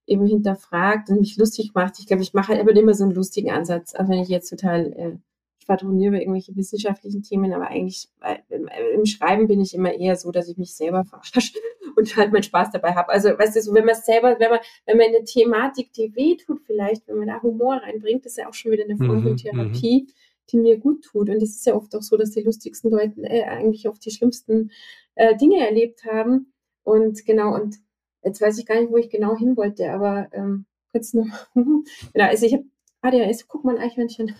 [0.07, 1.95] eben hinterfragt und mich lustig gemacht.
[1.99, 4.93] Ich glaube, ich mache halt immer so 'n lustigen Ansatz, auch wenn ich jetzt total,
[4.93, 5.17] äh,
[5.65, 8.09] schwadroniere über irgendwelche wissenschaftlichen Themen, aber eigentlich,
[8.49, 11.59] im im Schreiben bin ich immer eher so, dass ich mich selber verarsche
[11.97, 13.11] und halt meinen Spaß dabei habe.
[13.11, 16.15] Also, weißt du, so wenn man's selber wenn man wenn man in 'ne Thematik, die
[16.17, 19.33] wehtut vielleicht, wenn man da Humor reinbringt, ist ja auch schon wieder 'ne Form von
[19.33, 19.37] Mhm, mhm.
[19.37, 20.07] Therapie,
[20.51, 21.29] die mir gut tut.
[21.31, 24.11] Und es ist ja oft auch so, dass die lustigsten Leute, äh, eigentlich auch die
[24.11, 24.71] schlimmsten,
[25.15, 26.53] äh, Dinge erlebt haben.
[26.85, 27.77] Und genau, und
[28.25, 32.25] jetzt weiß ich gar nicht, wo ich genau hin wollte, aber, ähm, kurz noch genau,
[32.27, 32.65] also, ich habe
[33.03, 34.35] ADHS, guck mal 'n Eichhörnchen.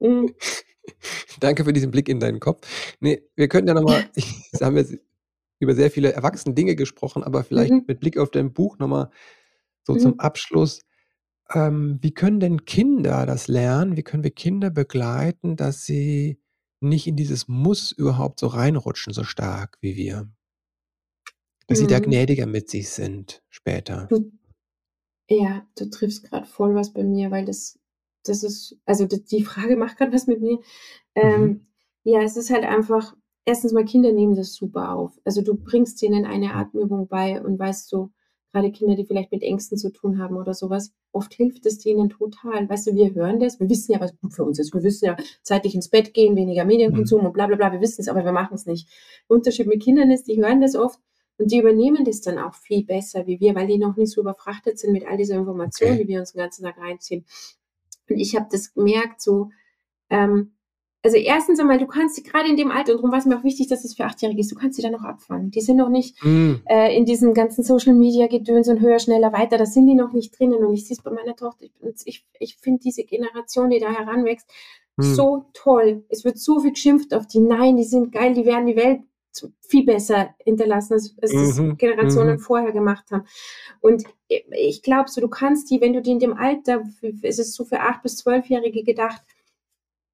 [0.00, 0.34] Mhm.
[1.40, 2.66] Danke für diesen Blick in deinen Kopf.
[3.00, 4.86] Ne, wir könnten ja noch mal jetzt haben wir
[5.60, 7.84] über sehr viele erwachsene Dinge gesprochen, aber vielleicht Mhm.
[7.86, 9.10] mit Blick auf dein Buch noch mal
[9.84, 10.20] so zum Mhm.
[10.20, 10.80] Abschluss.
[11.54, 13.96] Ähm, wie können denn Kinder das lernen?
[13.96, 16.40] Wie können wir Kinder begleiten, dass sie
[16.80, 20.28] nicht in dieses Muss überhaupt so reinrutschen, so stark wie wir?
[21.68, 22.04] Dass sie da Mhm.
[22.04, 24.08] gnädiger mit sich sind später.
[25.28, 27.78] Ja, du triffst grad voll was bei mir, weil das
[28.24, 30.56] das ist also, die Frage macht grad was mit mir.
[30.56, 30.62] Mhm.
[31.14, 31.66] Ähm,
[32.04, 33.14] ja, es ist halt einfach
[33.44, 35.18] erstens mal, Kinder nehmen das super auf.
[35.24, 38.10] Also, du bringst denen eine Atemübung bei und weißt du,
[38.52, 41.78] grade Kinder, die vielleicht mit Ängsten zu tun haben oder so was, oft hilft es
[41.78, 42.68] denen total.
[42.68, 44.74] Weißt du, wir hören das, wir wissen ja, was gut für uns ist.
[44.74, 46.68] Wir wissen ja, zeitig ins Bett gehen, weniger Mhm.
[46.68, 47.72] Medienkonsum und bla bla bla.
[47.72, 48.88] Wir wissen's, aber wir machen's nicht.
[49.28, 50.98] Der Unterschied mit Kindern ist, die hören das oft
[51.38, 54.20] und die übernehmen das dann auch viel besser wie wir, weil die noch nicht so
[54.22, 56.02] überfrachtet sind mit all dieser Information, Okay.
[56.02, 57.24] die wir uns den ganzen Tag reinziehen.
[58.08, 59.50] Und ich habe das gemerkt so,
[60.10, 60.52] ähm
[61.02, 63.44] also, erstens einmal, du kannst sie grade in dem Alter und darum war's mir auch
[63.44, 65.52] wichtig, dass es für Achtjährige ist, du kannst sie da noch abfangen.
[65.52, 66.62] Die sind noch nicht, Mhm.
[66.64, 70.64] äh, in diesem ganzen Social-Media-Gedöns und höher, schneller, weiter, da sind die noch nicht drinnen.
[70.64, 71.72] Und ich sehe es bei meiner Tochter, ich
[72.06, 74.50] ich ich finde diese Generation, die da heranwächst,
[74.96, 75.14] Mhm.
[75.14, 76.04] so toll.
[76.08, 77.38] Es wird so viel geschimpft auf die.
[77.38, 79.02] Nein, die sind geil, die werden die Welt
[79.60, 82.40] viel besser hinterlassen, als das Mhm, Generationen mhm.
[82.40, 83.26] vorher gemacht haben.
[83.80, 86.82] Und ich glaube so, du kannst die, wenn du die in dem Alter
[87.22, 89.22] es ist so für 8 bis 12-Jährige gedacht,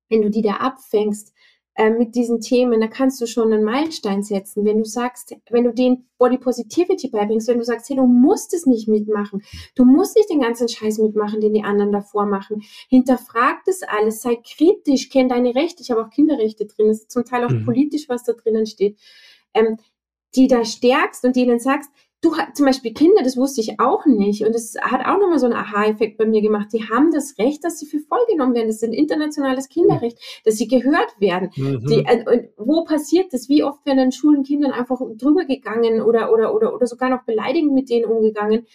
[0.09, 1.33] wenn du die da abfängst,
[1.75, 4.65] äh, mit diesen Themen, da kannst du schon einen Meilenstein setzen.
[4.65, 8.53] Wenn du sagst, wenn du den Body Positivity beibringst, wenn du sagst, hey, du musst
[8.53, 9.43] es nicht mitmachen,
[9.75, 12.63] du musst nicht den ganzen Scheiß mitmachen, den die anderen davor machen.
[12.89, 15.83] Hinterfrag das alles, sei kritisch, kenn deine Rechte.
[15.83, 17.65] Ich habe auch Kinderrechte drin, das ist zum Teil auch mhm.
[17.65, 18.99] politisch, was da drinnen steht.
[19.55, 19.79] Ähm,
[20.35, 21.91] die da stärkst und denen sagst,
[22.23, 24.47] du zum Beispiel Kinder, das wusste ich auch nicht.
[24.47, 26.69] Und es hat auch nochmal so einen Aha-Effekt bei mir gemacht.
[26.73, 28.69] Die haben das Recht, dass sie für voll genommen werden.
[28.69, 31.51] Das ist ein internationales Kinderrecht, dass sie gehört werden.
[31.57, 31.85] Mhm.
[31.87, 33.49] Die, äh, und wo passiert das?
[33.49, 37.25] Wie oft werden in Schulen Kindern einfach drüber gegangen oder, oder, oder, oder sogar noch
[37.25, 38.67] beleidigend mit denen umgegangen?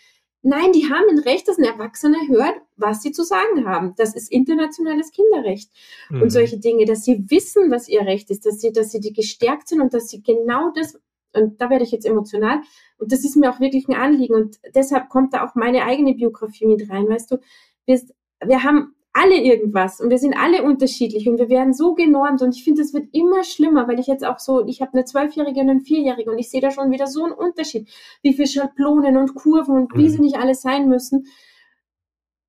[0.43, 3.93] Nein, die haben ein Recht, dass ein Erwachsener hört, was sie zu sagen haben.
[3.97, 5.71] Das ist internationales Kinderrecht.
[6.09, 6.21] Mhm.
[6.21, 9.13] Und solche Dinge, dass sie wissen, was ihr Recht ist, dass sie, dass sie die
[9.13, 10.99] gestärkt sind und dass sie genau das
[11.37, 12.61] und da werde ich jetzt emotional.
[12.97, 14.35] Und das ist mir auch wirklich ein Anliegen.
[14.35, 17.07] Und deshalb kommt da auch meine eigene Biografie mit rein.
[17.07, 17.37] Weißt du,
[17.85, 18.01] wir,
[18.45, 22.55] wir haben alle irgendwas und wir sind alle unterschiedlich und wir werden so genormt und
[22.55, 25.61] ich finde, es wird immer schlimmer, weil ich jetzt auch so, ich habe eine Zwölfjährige
[25.61, 27.89] und eine Vierjährige und ich sehe da schon wieder so einen Unterschied,
[28.21, 30.09] wie viele Schablonen und Kurven und wie mhm.
[30.09, 31.25] sie nicht alle sein müssen.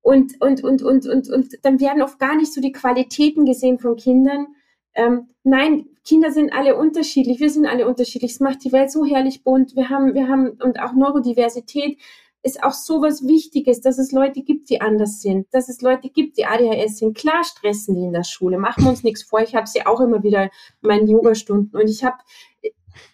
[0.01, 3.79] Und, und, und, und, und, und dann werden oft gar nicht so die Qualitäten gesehen
[3.79, 4.47] von Kindern.
[4.95, 8.31] Ähm, nein, Kinder sind alle unterschiedlich, wir sind alle unterschiedlich.
[8.31, 9.75] Es macht die Welt so herrlich bunt.
[9.75, 11.99] Wir haben, wir haben, und auch Neurodiversität
[12.41, 16.09] ist auch so was Wichtiges, dass es Leute gibt, die anders sind, dass es Leute
[16.09, 17.17] gibt, die ADHS sind.
[17.17, 19.41] Klar stressen die in der Schule, machen wir uns nichts vor.
[19.41, 22.17] Ich habe sie auch immer wieder in meinen Yoga-Stunden und ich habe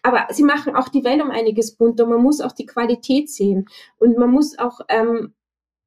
[0.02, 2.06] aber sie machen auch die Welt um einiges bunter.
[2.06, 3.68] Man muss auch die Qualität sehen
[3.98, 5.34] und man muss auch ähm,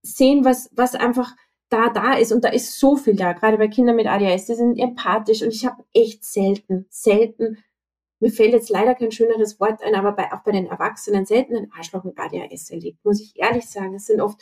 [0.03, 1.32] sehen, was, was einfach
[1.69, 4.55] da da ist und da ist so viel da, gerade bei Kindern mit ADHS, die
[4.55, 7.59] sind empathisch und ich habe echt selten, selten,
[8.21, 11.57] mir fällt jetzt leider kein schöneres Wort ein, aber bei, auch bei den Erwachsenen selten
[11.57, 13.95] ein Arschloch mit ADHS erlebt, muss ich ehrlich sagen.
[13.95, 14.41] Es sind oft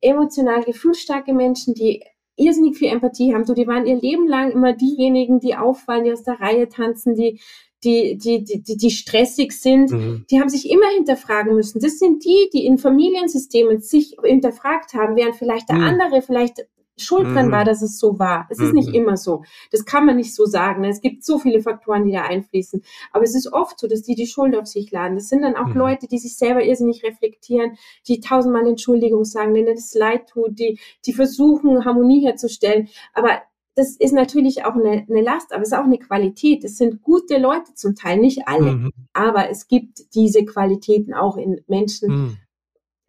[0.00, 2.04] emotional gefühlsstarke Menschen, die
[2.36, 3.46] irrsinnig viel Empathie haben.
[3.46, 7.14] Du, die waren ihr Leben lang immer diejenigen, die auffallen, die aus der Reihe tanzen,
[7.14, 7.40] die
[7.86, 10.26] die, die, die, die stressig sind, mhm.
[10.30, 11.80] die haben sich immer hinterfragen müssen.
[11.80, 15.84] Das sind die, die in Familiensystemen sich hinterfragt haben, während vielleicht der mhm.
[15.84, 16.66] andere vielleicht
[16.98, 17.52] schuld dran mhm.
[17.52, 18.46] war, dass es so war.
[18.50, 18.94] Es ist nicht mhm.
[18.94, 19.44] immer so.
[19.70, 20.82] Das kann man nicht so sagen.
[20.84, 22.82] Es gibt so viele Faktoren, die da einfließen.
[23.12, 25.16] Aber es ist oft so, dass die die Schuld auf sich laden.
[25.16, 25.76] Das sind dann auch mhm.
[25.76, 27.76] Leute, die sich selber irrsinnig reflektieren,
[28.08, 32.88] die tausendmal Entschuldigung sagen, denen das leid tut, die, die versuchen, Harmonie herzustellen.
[33.12, 33.42] Aber
[33.76, 36.64] das ist natürlich auch eine, eine Last, aber es ist auch eine Qualität.
[36.64, 38.92] Es sind gute Leute zum Teil, nicht alle, mhm.
[39.12, 42.08] aber es gibt diese Qualitäten auch in Menschen.
[42.08, 42.36] Mhm.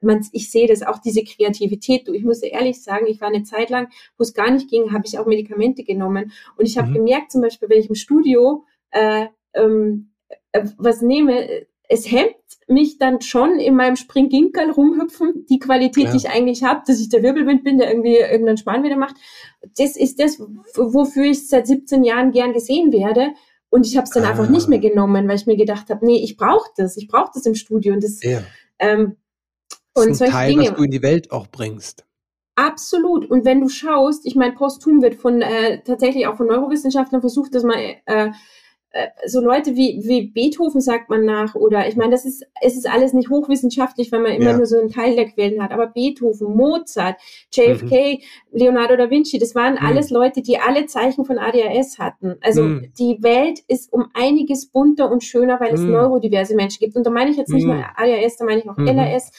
[0.02, 2.08] Man, ich sehe das auch, diese Kreativität.
[2.08, 3.88] Du, ich muss ehrlich sagen, ich war eine Zeit lang,
[4.18, 6.34] wo es gar nicht ging, habe ich auch Medikamente genommen.
[6.58, 6.96] Und ich habe mhm.
[6.96, 10.12] gemerkt, zum Beispiel, wenn ich im Studio äh, ähm,
[10.52, 12.36] äh, was nehme, es hemmt
[12.68, 16.12] mich dann schon in meinem Springginkerl rumhüpfen, die Qualität, ja.
[16.12, 19.16] die ich eigentlich habe, dass ich der Wirbelwind bin, der irgendwie irgendeinen Spann wieder macht.
[19.78, 20.40] Das ist das,
[20.76, 23.32] wofür ich seit 17 Jahren gern gesehen werde.
[23.70, 24.30] Und ich habe es dann ah.
[24.30, 27.32] einfach nicht mehr genommen, weil ich mir gedacht habe, nee, ich brauche das, ich brauche
[27.34, 27.94] das im Studio.
[27.94, 28.42] Und das, ja.
[28.80, 29.16] ähm,
[29.94, 30.70] das und ist ein Teil, Dinge.
[30.70, 32.06] was du in die Welt auch bringst.
[32.56, 33.30] Absolut.
[33.30, 37.54] Und wenn du schaust, ich meine, posthum wird von äh, tatsächlich auch von Neurowissenschaftlern versucht,
[37.54, 38.32] dass man äh,
[39.26, 42.90] so Leute wie, wie Beethoven sagt man nach oder ich meine, das ist, es ist
[42.90, 44.58] alles nicht hochwissenschaftlich, wenn man immer ja.
[44.58, 47.18] nur so einen Teil der Quellen hat, aber Beethoven, Mozart,
[47.54, 48.20] JFK, mhm.
[48.52, 49.86] Leonardo da Vinci, das waren mhm.
[49.86, 52.36] alles Leute, die alle Zeichen von ADHS hatten.
[52.42, 52.92] Also mhm.
[52.98, 55.92] die Welt ist um einiges bunter und schöner, weil es mhm.
[55.92, 56.96] neurodiverse Menschen gibt.
[56.96, 57.86] Und da meine ich jetzt nicht nur mhm.
[57.96, 58.86] ADHS, da meine ich auch mhm.
[58.86, 59.32] LAS,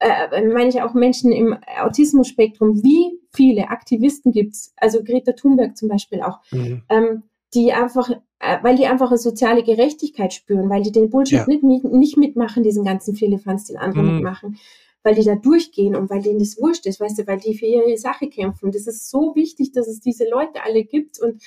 [0.00, 2.82] äh, meine ich auch Menschen im Autismus-Spektrum.
[2.82, 4.72] Wie viele Aktivisten gibt's?
[4.76, 6.38] Also Greta Thunberg zum Beispiel auch.
[6.52, 7.24] Ähm,
[7.54, 11.46] die einfach, äh, weil die einfach eine soziale Gerechtigkeit spüren, weil die den Bullshit ja.
[11.46, 14.14] nicht, nicht mitmachen, diesen ganzen Firlefanz, den andere mhm.
[14.16, 14.58] mitmachen,
[15.02, 17.66] weil die da durchgehen und weil denen das wurscht ist, weißt du, weil die für
[17.66, 18.72] ihre Sache kämpfen.
[18.72, 21.42] Das ist so wichtig, dass es diese Leute alle gibt und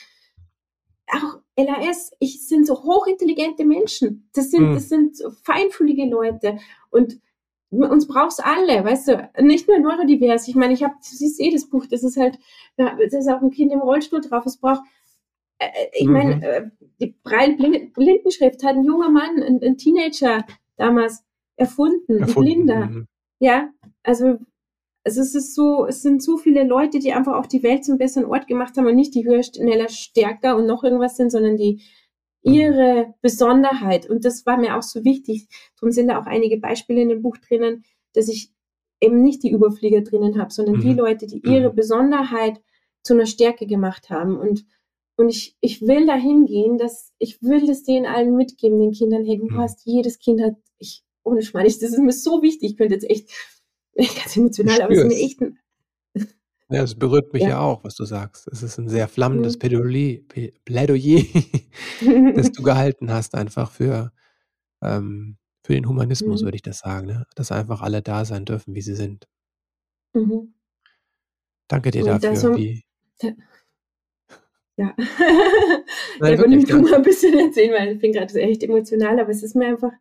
[1.07, 4.29] auch LAS, ich sind so hochintelligente Menschen.
[4.33, 4.73] Das sind, mhm.
[4.75, 6.57] das sind so feinfühlige Leute
[6.89, 7.19] und
[7.69, 10.47] uns braucht's alle, weißt du, nicht nur neurodivers.
[10.47, 12.37] Ich meine, ich habe, du siehst eh das Buch, das ist halt,
[12.75, 14.45] da ist auch ein Kind im Rollstuhl drauf.
[14.45, 14.81] Es braucht
[15.93, 16.14] ich mhm.
[16.14, 20.45] meine, äh, die Blindenschrift hat ein junger Mann, ein, ein Teenager
[20.78, 21.24] damals
[21.55, 22.66] erfunden, erfunden.
[22.66, 22.86] Blinder.
[22.88, 23.07] Mhm.
[23.39, 23.70] Ja,
[24.03, 24.38] also,
[25.03, 27.97] also es ist so, es sind so viele Leute, die einfach auch die Welt zum
[27.97, 31.57] besseren Ort gemacht haben und nicht die höher, schneller, stärker und noch irgendwas sind, sondern
[31.57, 31.82] die
[32.43, 32.53] mhm.
[32.53, 34.09] ihre Besonderheit.
[34.09, 35.47] Und das war mir auch so wichtig.
[35.80, 37.84] Darum sind da auch einige Beispiele in dem Buch drinnen,
[38.14, 38.51] dass ich
[38.99, 40.82] eben nicht die Überflieger drinnen habe, sondern mhm.
[40.82, 41.76] die Leute, die ihre mhm.
[41.76, 42.62] Besonderheit
[43.03, 44.38] zu einer Stärke gemacht haben.
[44.38, 44.66] Und
[45.18, 49.26] und ich, ich will dahin gehen, dass ich will das denen allen mitgeben, den Kindern,
[49.26, 49.57] hey, du mhm.
[49.57, 53.09] hast, jedes Kind hat, ich, ohne Schmarrn, das ist mir so wichtig, ich könnte jetzt
[53.09, 53.30] echt,
[53.95, 55.59] ganz emotional, aber es ist mir echt ein,
[56.70, 57.49] Ja, es berührt mich Ja.
[57.49, 58.47] ja auch, was du sagst.
[58.47, 59.59] Es ist 'n sehr flammendes Mhm.
[60.66, 61.24] Plädoyer
[62.34, 64.12] das du gehalten hast einfach für
[64.84, 66.45] ähm, für den Humanismus, Mhm.
[66.45, 67.26] würde ich das sagen, ne?
[67.36, 69.28] Dass einfach alle da sein dürfen, wie sie sind.
[70.16, 70.51] Mhm.
[71.70, 72.84] Danke dir Und das dafür, um wie
[74.78, 74.93] ja.
[76.19, 79.19] Nein, Ja, würde mich mal 'n bisschen erzählen, weil ich bin grad so echt emotional,
[79.19, 79.91] aber es ist mir einfach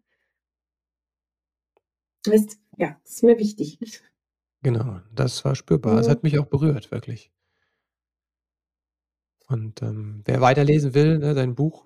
[2.27, 3.79] weißt ja, ist mir wichtig.
[4.63, 5.99] Genau, das war spürbar.
[5.99, 7.31] Es hat mich auch berührt, wirklich.
[9.49, 11.85] Und, ähm, wer weiterlesen will, ne, dein Buch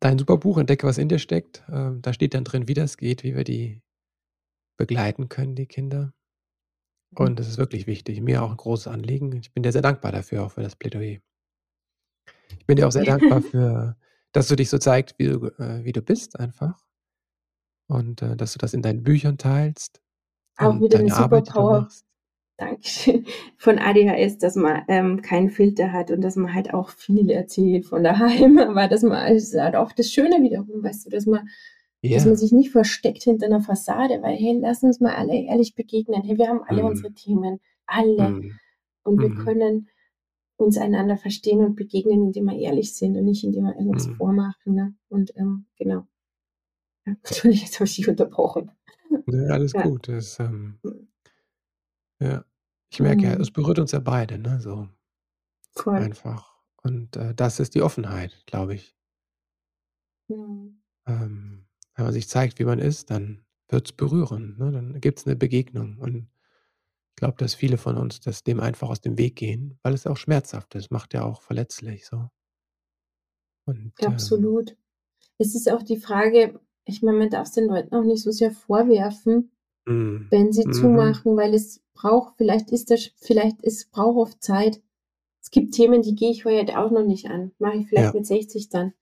[0.00, 2.98] dein super Buch „Entdecke, was in dir steckt“, ähm, da steht dann drin, wie das
[2.98, 3.82] geht, wie wir die
[4.78, 6.12] begleiten können, die Kinder.
[7.16, 8.20] Und das ist wirklich wichtig.
[8.20, 9.32] Mir auch 'n großes Anliegen.
[9.36, 11.20] Ich bin dir sehr dankbar dafür, auch für das Plädoyer.
[12.58, 13.96] Ich bin dir auch sehr dankbar für
[14.32, 16.80] dass du dich so zeigst, wie du äh, wie du bist einfach.
[17.90, 20.00] Und, äh, dass du das in deinen Büchern teilst
[20.58, 21.88] Auch wieder 'ne deine Arbeit, Superpower.
[22.58, 23.26] Dankeschön.
[23.58, 27.86] Von ADHS, dass man, ähm, keinen Filter hat und dass man halt auch viel erzählt
[27.86, 31.48] von daheim, aber dass man es hat auch das Schöne wiederum, weißt du, dass man
[32.12, 35.74] dass man sich nicht versteckt hinter 'ner Fassade, weil, hey, lass uns mal alle ehrlich
[35.76, 36.22] begegnen.
[36.22, 37.14] Hey, wir haben alle unsere Mhm.
[37.14, 38.36] Themen, alle.
[38.36, 38.60] Mhm.
[39.04, 39.34] Und wir Mhm.
[39.34, 39.88] können
[40.64, 44.20] uns einander verstehen und begegnen, indem wir ehrlich sind und nicht, indem wir irgendwas Mhm.
[44.20, 44.94] vormachen, ne?
[45.08, 46.06] Und, ähm, genau.
[47.06, 48.70] Ja, Entschuldige, jetzt habe ich dich unterbrochen.
[49.28, 49.82] Ne, alles Ja.
[49.82, 50.08] gut.
[50.08, 51.08] Das, ähm Mhm.
[52.20, 52.44] Ja.
[52.92, 53.50] Ich merke ja, es Mhm.
[53.50, 54.88] berührt uns ja beide, ne, so
[55.76, 56.10] Voll.
[56.10, 56.54] einfach.
[56.82, 58.94] Und, äh, das ist die Offenheit, glaube ich.
[60.30, 60.80] Mhm.
[61.06, 64.72] Ähm, wenn man sich zeigt, wie man ist, dann wird's berühren, ne?
[64.72, 65.98] Dann gibt's 'ne Begegnung.
[65.98, 66.28] Und
[67.20, 70.16] glaube, dass viele von uns das dem einfach aus dem Weg gehen, weil es auch
[70.16, 72.30] schmerzhaft ist, macht ja auch verletzlich so.
[73.68, 74.76] Und, ähm Absolut.
[75.38, 78.50] Es ist auch die Frage ich meine, man darf's den Leuten auch nicht so sehr
[78.52, 79.52] vorwerfen,
[79.86, 80.28] Mhm.
[80.30, 80.72] wenn sie Mhm.
[80.72, 84.82] zumachen, weil es braucht vielleicht ist das vielleicht es braucht oft Zeit.
[85.42, 87.52] Es gibt Themen, die gehe ich heute auch noch nicht an.
[87.58, 88.14] Mache ich vielleicht Ja.
[88.14, 88.94] mit 60 dann.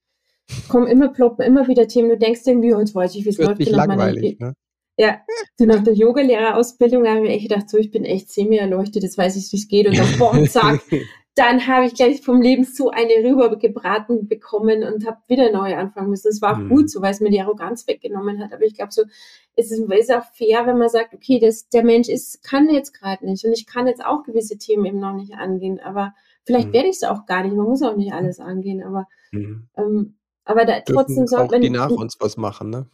[0.68, 2.10] Kommen immer ploppen immer wieder Themen.
[2.10, 4.54] Du denkst irgendwie: „Oh, jetzt weiß ich, wie's Wird läuft nicht langweilig, J“ ne?
[4.98, 5.20] Ja,
[5.56, 9.16] so nach der Yogalehrerausbildung, habe ich mir echt gedacht: „So, ich bin echt semi-erleuchtet, jetzt
[9.16, 10.80] weiß ich, wie's geht.“ Und dann bom, zack,
[11.36, 16.10] dann habe ich gleich vom Leben so eine rübergebraten bekommen und habe wieder neu anfangen
[16.10, 16.28] müssen.
[16.28, 16.88] Es war auch gut Mhm.
[16.88, 18.52] so, weil's mir die Arroganz weggenommen hat.
[18.52, 19.02] Aber ich glaube so,
[19.54, 22.92] es ist ist auch fair, wenn man sagt: „Okay, das der Mensch ist kann jetzt
[22.92, 26.68] grad nicht und ich kann jetzt auch gewisse Themen eben noch nicht angehen, aber vielleicht
[26.68, 26.72] Mhm.
[26.72, 28.16] werde ich's auch gar nicht.“ Man muss auch nicht Mhm.
[28.16, 29.68] alles angehen, aber Mhm.
[29.76, 32.86] ähm, aber da trotzdem Dürfen sollte auch die nach uns was machen, ne?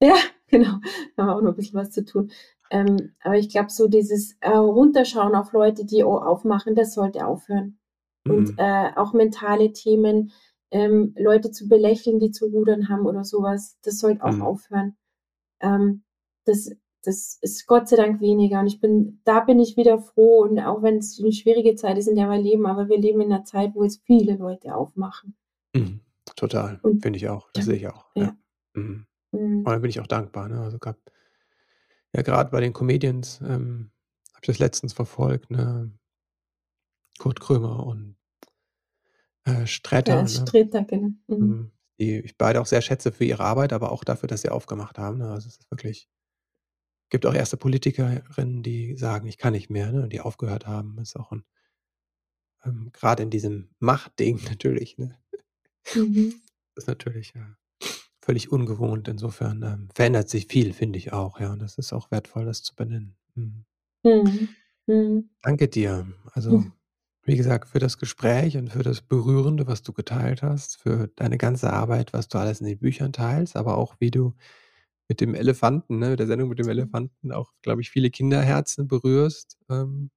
[0.00, 0.14] Ja,
[0.50, 0.78] genau.
[1.16, 2.30] Da haben wir auch noch 'n bisschen was zu tun.
[2.70, 7.26] Ähm, aber ich glaube, so dieses, äh, Runterschauen auf Leute, die o aufmachen, das sollte
[7.26, 7.78] aufhören.
[8.28, 8.58] Und, Mhm.
[8.58, 10.32] äh, auch mentale Themen,
[10.72, 14.40] ähm, Leute zu belächeln, die zu rudern haben oder so was, das sollte auch Mhm.
[14.40, 14.96] aufhören.
[15.60, 16.04] Ähm,
[16.46, 16.70] das
[17.04, 20.58] das ist Gott sei Dank weniger und ich bin da bin ich wieder froh und
[20.60, 23.44] auch wenn's 'ne schwierige Zeit ist, in der wir leben, aber wir leben in 'ner
[23.44, 25.34] Zeit, wo jetzt viele Leute aufmachen.
[25.74, 26.00] Mhm.
[26.36, 27.48] Total, Und finde ich auch.
[27.52, 28.26] Das ja, sehe ich auch, ja.
[28.26, 28.36] ja.
[28.74, 29.06] Mhm.
[29.32, 29.66] Und Mhm.
[29.72, 30.60] da bin ich auch dankbar, ne?
[30.60, 30.96] Also, grad
[32.14, 33.90] ja, grad bei den Comedians, ähm,
[34.32, 35.92] habe ich das letztens verfolgt, ne?
[37.18, 38.16] Kurt Krömer und
[39.44, 39.66] äh,
[40.06, 40.54] Ja, Sträter, ne?
[40.54, 41.10] Sträter, genau.
[41.28, 41.58] Mhm.
[41.58, 41.72] Mhm.
[42.00, 44.98] Die ich beide auch sehr schätze für ihre Arbeit, aber auch dafür, dass sie aufgemacht
[44.98, 45.30] haben, ne?
[45.30, 46.08] Also, es ist wirklich
[47.10, 50.98] gibt auch erste Politikerinnen, die sagen: „Ich kann nicht mehr“, ne, und die aufgehört haben.
[51.00, 51.44] Ist auch 'n
[52.64, 55.18] ähm, grade in diesem Machtding natürlich, ne?
[55.94, 56.40] Mhm.
[56.74, 57.56] Ist natürlich, ja,
[58.26, 59.08] völlig ungewohnt.
[59.08, 61.52] Insofern, ähm, verändert sich viel, finde ich auch, ja.
[61.52, 63.16] Und das ist auch wertvoll, das zu benennen.
[63.36, 63.64] Mhm.
[64.04, 64.56] Mhm.
[64.86, 65.28] Mhm.
[65.44, 66.06] Danke dir.
[66.32, 66.64] Also,
[67.24, 71.38] wie gesagt, für das Gespräch und für das Berührende, was du geteilt hast, für deine
[71.38, 74.34] ganze Arbeit, was du alles in den Büchern teilst, aber auch wie du
[75.08, 76.70] mit dem Elefanten, ne der Sendung mit dem Mhm.
[76.70, 80.10] Elefanten auch, glaube ich, viele Kinderherzen berührst, ähm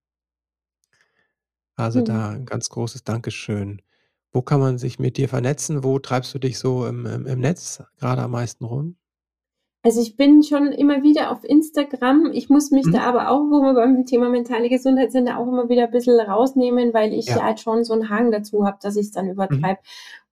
[1.77, 2.01] also, Mhm.
[2.01, 3.81] da 'n ganz großes Dankeschön.
[4.33, 5.83] Wo kann man sich mit dir vernetzen?
[5.83, 8.95] Wo treibst du dich so im im im Netz grade am meisten rum?
[9.85, 12.31] Also, ich bin schon immer wieder auf Instagram.
[12.33, 12.91] Ich muss mich Mhm.
[12.91, 16.93] da aber auch, wo wir beim Thema mentale Gesundheit sind, auch immer wieder bisschen rausnehmen,
[16.93, 17.39] weil ich Ja.
[17.39, 19.69] halt schon so 'n Hang dazu habe, dass ich's dann Mhm.
[19.69, 19.79] übertreibe.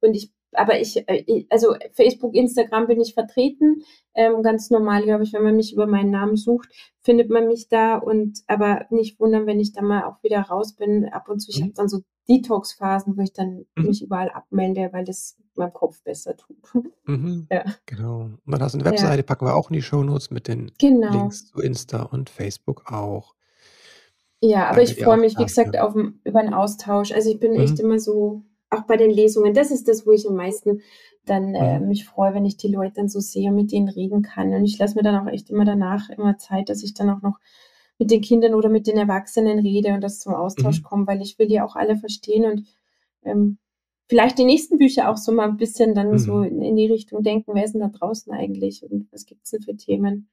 [0.01, 3.83] Und ich aber ich äh, also, Facebook, Instagram bin ich vertreten,
[4.15, 6.69] ähm, ganz normal, glaube ich, wenn man mich über meinen Namen sucht,
[7.01, 10.73] findet man mich da und aber nicht wundern, wenn ich da mal auch wieder raus
[10.73, 11.51] bin ab und zu.
[11.51, 11.73] Ich habe Mhm.
[11.75, 13.87] dann so Detox-Phasen, wo ich dann Mhm.
[13.87, 16.57] mich überall abmelde, weil das meinem Kopf besser tut.
[17.07, 17.47] Mhm.
[17.51, 17.63] Ja.
[17.85, 18.21] Genau.
[18.21, 19.11] Und dann hast du 'ne Ja.
[19.11, 21.05] Webseite, packen wir auch in die Shownotes mit den Genau.
[21.05, 23.33] Links zu Insta und Facebook auch.
[24.43, 27.11] Ja, aber Danke ich freue mich, wie gesagt, aufm über 'n Austausch.
[27.11, 27.79] Also, ich bin echt Mhm.
[27.79, 30.81] immer so auch bei den Lesungen, das ist das, wo ich am meisten
[31.25, 31.79] dann, äh, Mhm.
[31.79, 34.53] mich freue, wenn ich die Leute dann so sehe und mit denen reden kann.
[34.53, 37.21] Und ich lasse mir dann auch echt immer danach immer Zeit, dass ich dann auch
[37.21, 37.39] noch
[37.99, 40.83] mit den Kindern oder mit den Erwachsenen rede und das zum Austausch Mhm.
[40.83, 42.63] kommt, weil ich will ja auch alle verstehen und
[43.23, 43.57] ähm,
[44.07, 46.43] vielleicht die nächsten Bücher auch so mal ein bisschen dann so Mhm.
[46.43, 49.51] in, in die Richtung denken, wer ist denn da draußen eigentlich und was gibt es
[49.51, 50.29] denn für Themen?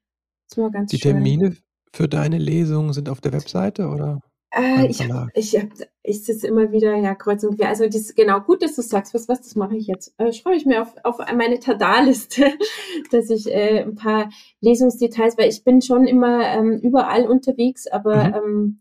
[0.56, 1.12] Die schön.
[1.14, 1.56] Termine
[1.92, 4.20] für deine Lesungen sind auf der Webseite oder
[4.54, 5.30] Äh, ich habe, Verlag?
[5.34, 5.68] ich hab,
[6.02, 7.68] ich sitze immer wieder, ja, kreuz und quer.
[7.68, 10.14] Also, das genau gut, dass du sagst, was, was, das mache ich jetzt.
[10.18, 12.52] Äh, schreibe ich mir auf, auf meine Tada-Liste,
[13.10, 14.30] dass ich äh, ein paar
[14.60, 18.34] Lesungsdetails, weil ich bin schon immer ähm, überall unterwegs, aber Mhm.
[18.34, 18.80] ähm,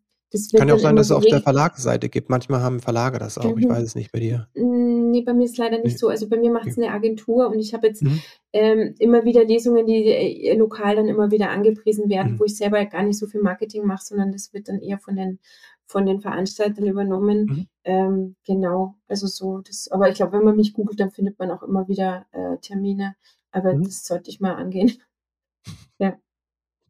[0.57, 2.29] Kann ja auch dann sein, dass es auf der Verlagsseite gibt.
[2.29, 3.57] Manchmal haben Verlage das auch.
[3.57, 3.69] Ich Mhm.
[3.69, 4.47] weiß es nicht bei dir.
[4.55, 5.99] Hm, ne, bei mir ist leider nicht Ne.
[5.99, 6.09] so.
[6.09, 6.81] Also, bei mir macht's Okay.
[6.87, 8.23] 'ne Agentur und ich habe jetzt, Mhm.
[8.53, 12.39] ähm, immer wieder Lesungen, die, äh, lokal dann immer wieder angepriesen werden, Mhm.
[12.39, 15.15] wo ich selber gar nicht so viel Marketing mache, sondern das wird dann eher von
[15.15, 15.39] den
[15.87, 17.51] von den Veranstaltern übernommen.
[17.51, 17.67] Mhm.
[17.85, 21.51] Ähm, genau, also so das aber ich glaube, wenn man mich googelt, dann findet man
[21.51, 23.15] auch immer wieder, äh, Termine,
[23.51, 23.83] aber Mhm.
[23.85, 24.89] das sollte ich mal angehen.
[25.99, 26.17] Ja.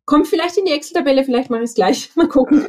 [0.07, 2.11] Kommt vielleicht in die Excel-Tabelle, vielleicht mache ich's gleich.
[2.15, 2.67] Mal gucken.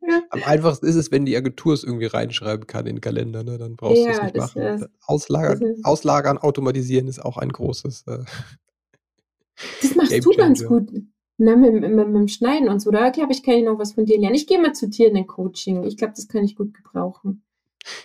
[0.00, 0.22] Ja.
[0.30, 3.58] Am einfachsten ist es, wenn die Agentur es irgendwie reinschreiben kann in 'n Kalender, ne?
[3.58, 4.56] Dann brauchst Ja, nicht das machen.
[4.56, 8.24] wäre Äh, auslagern das auslagern, automatisieren ist auch ein großes, äh
[9.82, 10.64] Das machst du ganz Gamechanger.
[10.64, 10.90] gut,
[11.38, 12.90] ne, mit mit mit dem Schneiden und so.
[12.90, 14.36] Da glaube ich, kann ich noch was von dir lernen.
[14.36, 15.84] Ich gehe mal zu dir in 'nen Coaching.
[15.84, 17.42] Ich glaube, das kann ich gut gebrauchen.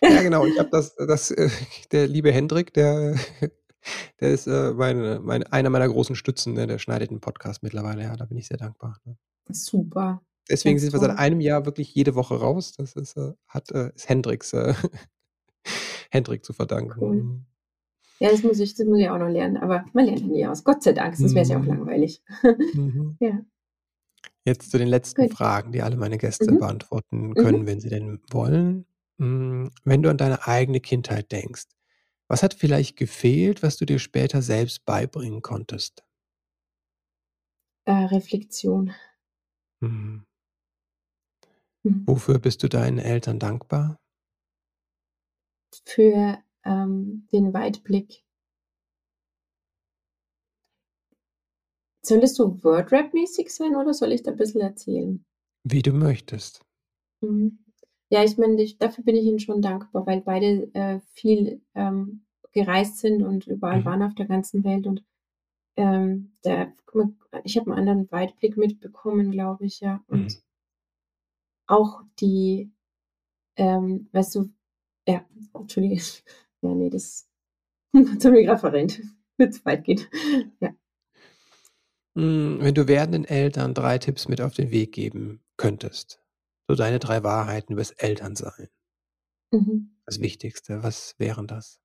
[0.10, 0.46] Ja, genau.
[0.48, 1.50] Ich habe das das, äh
[1.92, 3.16] der liebe Hendrik, der
[4.20, 6.68] der ist, äh, meine mein einer meiner großen Stützen, ne?
[6.68, 9.18] Der schneidet 'n Podcast mittlerweile, ja, da bin ich sehr dankbar, ne?
[9.52, 12.74] Super, Deswegen sind wir seit einem Jahr wirklich jede Woche raus.
[12.78, 14.74] Das ist, äh hat, äh ist Hendriks, äh
[16.12, 17.02] Hendrik zu verdanken.
[17.02, 17.16] Cool.
[17.18, 17.46] Mhm.
[18.20, 20.48] Ja, das muss ich das muss ich auch noch lernen, aber man lernt ja nie
[20.48, 20.64] aus.
[20.64, 21.68] Gott sei Dank, sonst wäre es ja auch Mhm.
[21.68, 22.22] langweilig.
[22.74, 23.18] Mhm.
[23.22, 23.42] Ja.
[24.46, 25.32] Jetzt zu den letzten Gut.
[25.34, 26.58] Fragen, die alle meine Gäste Mhm.
[26.58, 27.68] beantworten können, Mhm.
[27.68, 28.86] wenn sie denn wollen.
[29.20, 31.64] Wenn du an deine eigene Kindheit denkst,
[32.28, 36.04] was hat vielleicht gefehlt, was du dir später selbst beibringen konntest?
[37.88, 38.94] Äh, Reflexion.
[39.82, 40.26] Mhm.
[41.86, 42.04] Mhm.
[42.08, 44.00] Wofür bist du deinen Eltern dankbar?
[45.86, 48.24] Für, ähm, den Weitblick.
[52.06, 55.24] Soll das so Wordrap-mäßig sein oder soll ich da bisschen erzählen?
[55.64, 56.62] Wie du möchtest.
[57.22, 57.67] Mhm.
[58.12, 62.22] Ja, ich meine, ich dafür bin ich ihnen schon dankbar, weil beide, äh, viel, ähm,
[62.54, 63.86] gereist sind und überall Mhm.
[63.86, 65.04] waren auf der ganzen Welt und,
[65.78, 66.74] ähm, da
[67.46, 70.04] ich habe 'n anderen Weitblick mitbekommen, glaube ich, ja.
[70.10, 70.14] Mhm.
[70.20, 70.42] Und
[71.68, 72.72] auch die,
[73.58, 74.52] ähm, weißt du
[75.08, 76.02] ja, entschuldige.
[76.64, 77.30] Ja, ne, das
[77.96, 79.02] hat mir grad verrennt.
[79.38, 80.02] Wird zu weit gehen.
[80.62, 80.76] Ja.
[82.16, 86.20] Hm, wenn du werdenden Eltern 3 Tipps mit auf den Weg geben könntest,
[86.68, 88.68] so deine 3 Wahrheiten übers Elternsein.
[89.52, 89.90] Mhm.
[90.08, 91.80] Das Wichtigste, was wären das?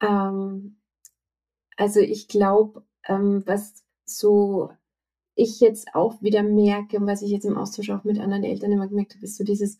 [0.00, 0.76] Ähm,
[1.76, 4.70] also, ich glaube, ähm, was so
[5.36, 8.72] ich jetzt auch wieder merke und was ich jetzt im Austausch auch mit anderen Eltern
[8.72, 9.78] immer gemerkt habe, ist so dieses,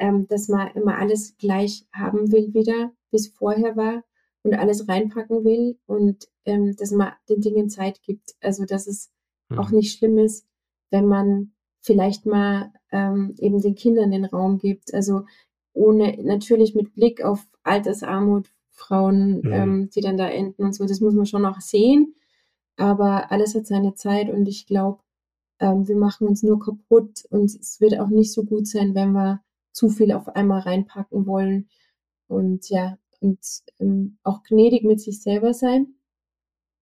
[0.00, 4.04] ähm, dass man immer alles gleich haben will wieder, wie's vorher war
[4.44, 8.36] und alles reinpacken will und, ähm, dass man den Dingen Zeit gibt.
[8.42, 9.12] Also, dass es
[9.56, 9.76] auch Mhm.
[9.78, 10.47] nicht schlimm ist,
[10.90, 14.94] wenn man vielleicht mal, ähm, eben den Kindern den Raum gibt.
[14.94, 15.24] Also,
[15.74, 19.52] ohne natürlich mit Blick auf Altersarmut, Frauen, Mhm.
[19.52, 20.86] ähm, die dann da enden und so.
[20.86, 22.14] Das muss man schon auch sehen,
[22.76, 25.00] aber alles hat seine Zeit und ich glaube,
[25.60, 29.12] ähm, wir machen uns nur kaputt und es wird auch nicht so gut sein, wenn
[29.12, 31.68] wir zu viel auf einmal reinpacken wollen.
[32.28, 33.38] Und ja, und,
[33.80, 35.94] ähm, auch gnädig mit sich selber sein,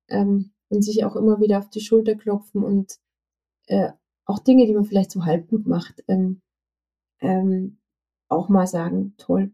[0.08, 2.98] ähm, und sich auch immer wieder auf die Schulter klopfen und,
[3.66, 3.90] äh,
[4.26, 6.40] auch Dinge, die man vielleicht so halb gut macht, ähm,
[7.20, 7.78] ähm,
[8.28, 9.52] auch mal sagen: „Toll,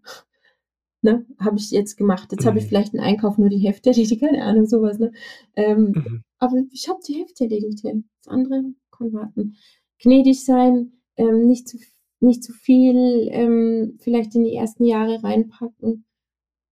[1.02, 2.32] ne, habe ich jetzt gemacht.
[2.32, 2.68] Jetzt habe ich Mhm.
[2.68, 5.12] vielleicht 'n Einkauf nur die Hälfte erledigt“, keine Ahnung, so was, ne?
[5.56, 6.22] Ähm, Mhm.
[6.38, 7.84] aber ich habe die Hälfte erledigt.
[7.84, 9.56] Das andere kann warten.
[10.00, 11.78] Gnädig sein, ähm, nicht zu
[12.20, 16.04] nicht zu viel, ähm, vielleicht in die ersten Jahre reinpacken.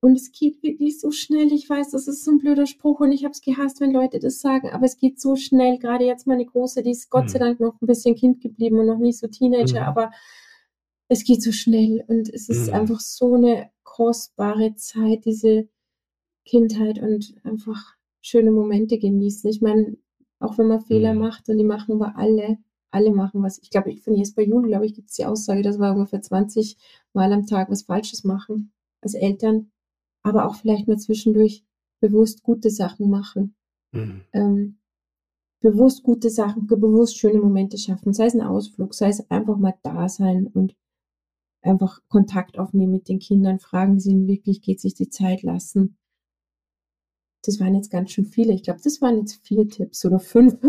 [0.02, 1.52] Und es geht wirklich so schnell.
[1.52, 4.18] Ich weiß, das ist so 'n blöder Spruch und ich habe es gehasst, wenn Leute
[4.18, 5.78] das sagen, aber es geht so schnell.
[5.78, 7.42] Grade jetzt meine Große, die ist Gott sei Mhm.
[7.44, 9.86] Dank noch 'n bisschen Kind geblieben und noch nicht so Teenager, Mhm.
[9.86, 10.10] aber
[11.08, 12.74] es geht so schnell und es ist Mhm.
[12.74, 15.68] einfach so 'ne kostbare Zeit, diese
[16.46, 19.50] Kindheit und einfach schöne Momente genießen.
[19.50, 19.96] Ich meine,
[20.40, 21.20] auch wenn man Fehler Mhm.
[21.20, 22.58] macht und die machen wir alle.
[22.92, 23.58] Alle machen was.
[23.62, 26.78] Ich glaube, ich von Jesper Juhl, glaube ich, gibt's die Aussage, dass wir ungefähr 20
[27.14, 28.72] Mal am Tag was Falsches machen
[29.02, 29.70] als Eltern,
[30.22, 31.64] aber auch vielleicht mal zwischendurch
[32.00, 33.54] bewusst gute Sachen machen.
[33.92, 34.22] Mhm.
[34.32, 34.78] Ähm,
[35.62, 39.74] bewusst gute Sachen, bewusst schöne Momente schaffen, sei es 'n Ausflug, sei es einfach mal
[39.82, 40.76] da sein und
[41.62, 45.96] einfach Kontakt aufnehmen mit den Kindern, fragen, wie's ihnen wirklich geht, sich die Zeit lassen.
[47.42, 48.52] Das waren jetzt ganz schön viele.
[48.52, 50.56] Ich glaube, das waren jetzt vier Tipps oder fünf.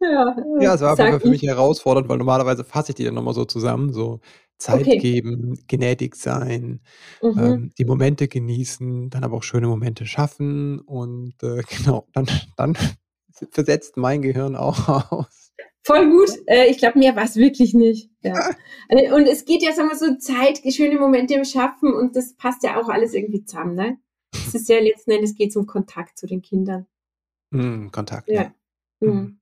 [0.00, 3.44] ja, ja, es war für mich herausfordernd, weil normalerweise fasse ich die dann nochmal so
[3.44, 4.20] zusammen, so
[4.58, 4.98] Zeit okay.
[4.98, 6.80] geben, gnädig sein,
[7.22, 7.38] mhm.
[7.38, 12.26] ähm, die Momente genießen, dann aber auch schöne Momente schaffen und äh, genau, dann,
[12.56, 12.76] dann
[13.50, 15.52] versetzt mein Gehirn auch aus.
[15.84, 16.30] Voll gut.
[16.46, 18.10] Äh, ich glaube, mehr war es wirklich nicht.
[18.22, 18.34] Ja.
[18.88, 22.34] Also, und es geht ja, sagen wir so, Zeit, schöne Momente im Schaffen und das
[22.34, 23.98] passt ja auch alles irgendwie zusammen, ne?
[24.46, 26.86] Es ist ja letzten Endes geht es um Kontakt zu den Kindern.
[27.50, 28.52] Mm, Kontakt, ja.
[29.00, 29.08] ja.
[29.08, 29.38] Mm.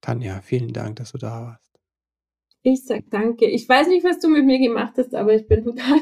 [0.00, 1.78] Tanja, vielen Dank, dass du da warst.
[2.62, 3.46] Ich sag danke.
[3.46, 6.00] Ich weiß nicht, was du mit mir gemacht hast, aber ich bin total,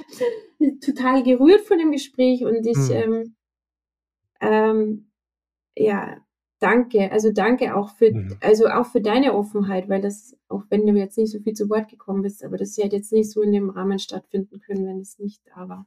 [0.84, 2.92] total gerührt von dem Gespräch und ich, mm.
[2.92, 3.36] ähm,
[4.40, 5.10] ähm,
[5.76, 6.18] ja,
[6.60, 7.10] danke.
[7.10, 8.36] Also danke auch für, mhm.
[8.40, 11.68] also auch für deine Offenheit, weil das, auch wenn du jetzt nicht so viel zu
[11.68, 15.00] Wort gekommen bist, aber das hätte jetzt nicht so in dem Rahmen stattfinden können, wenn
[15.00, 15.86] es nicht da war.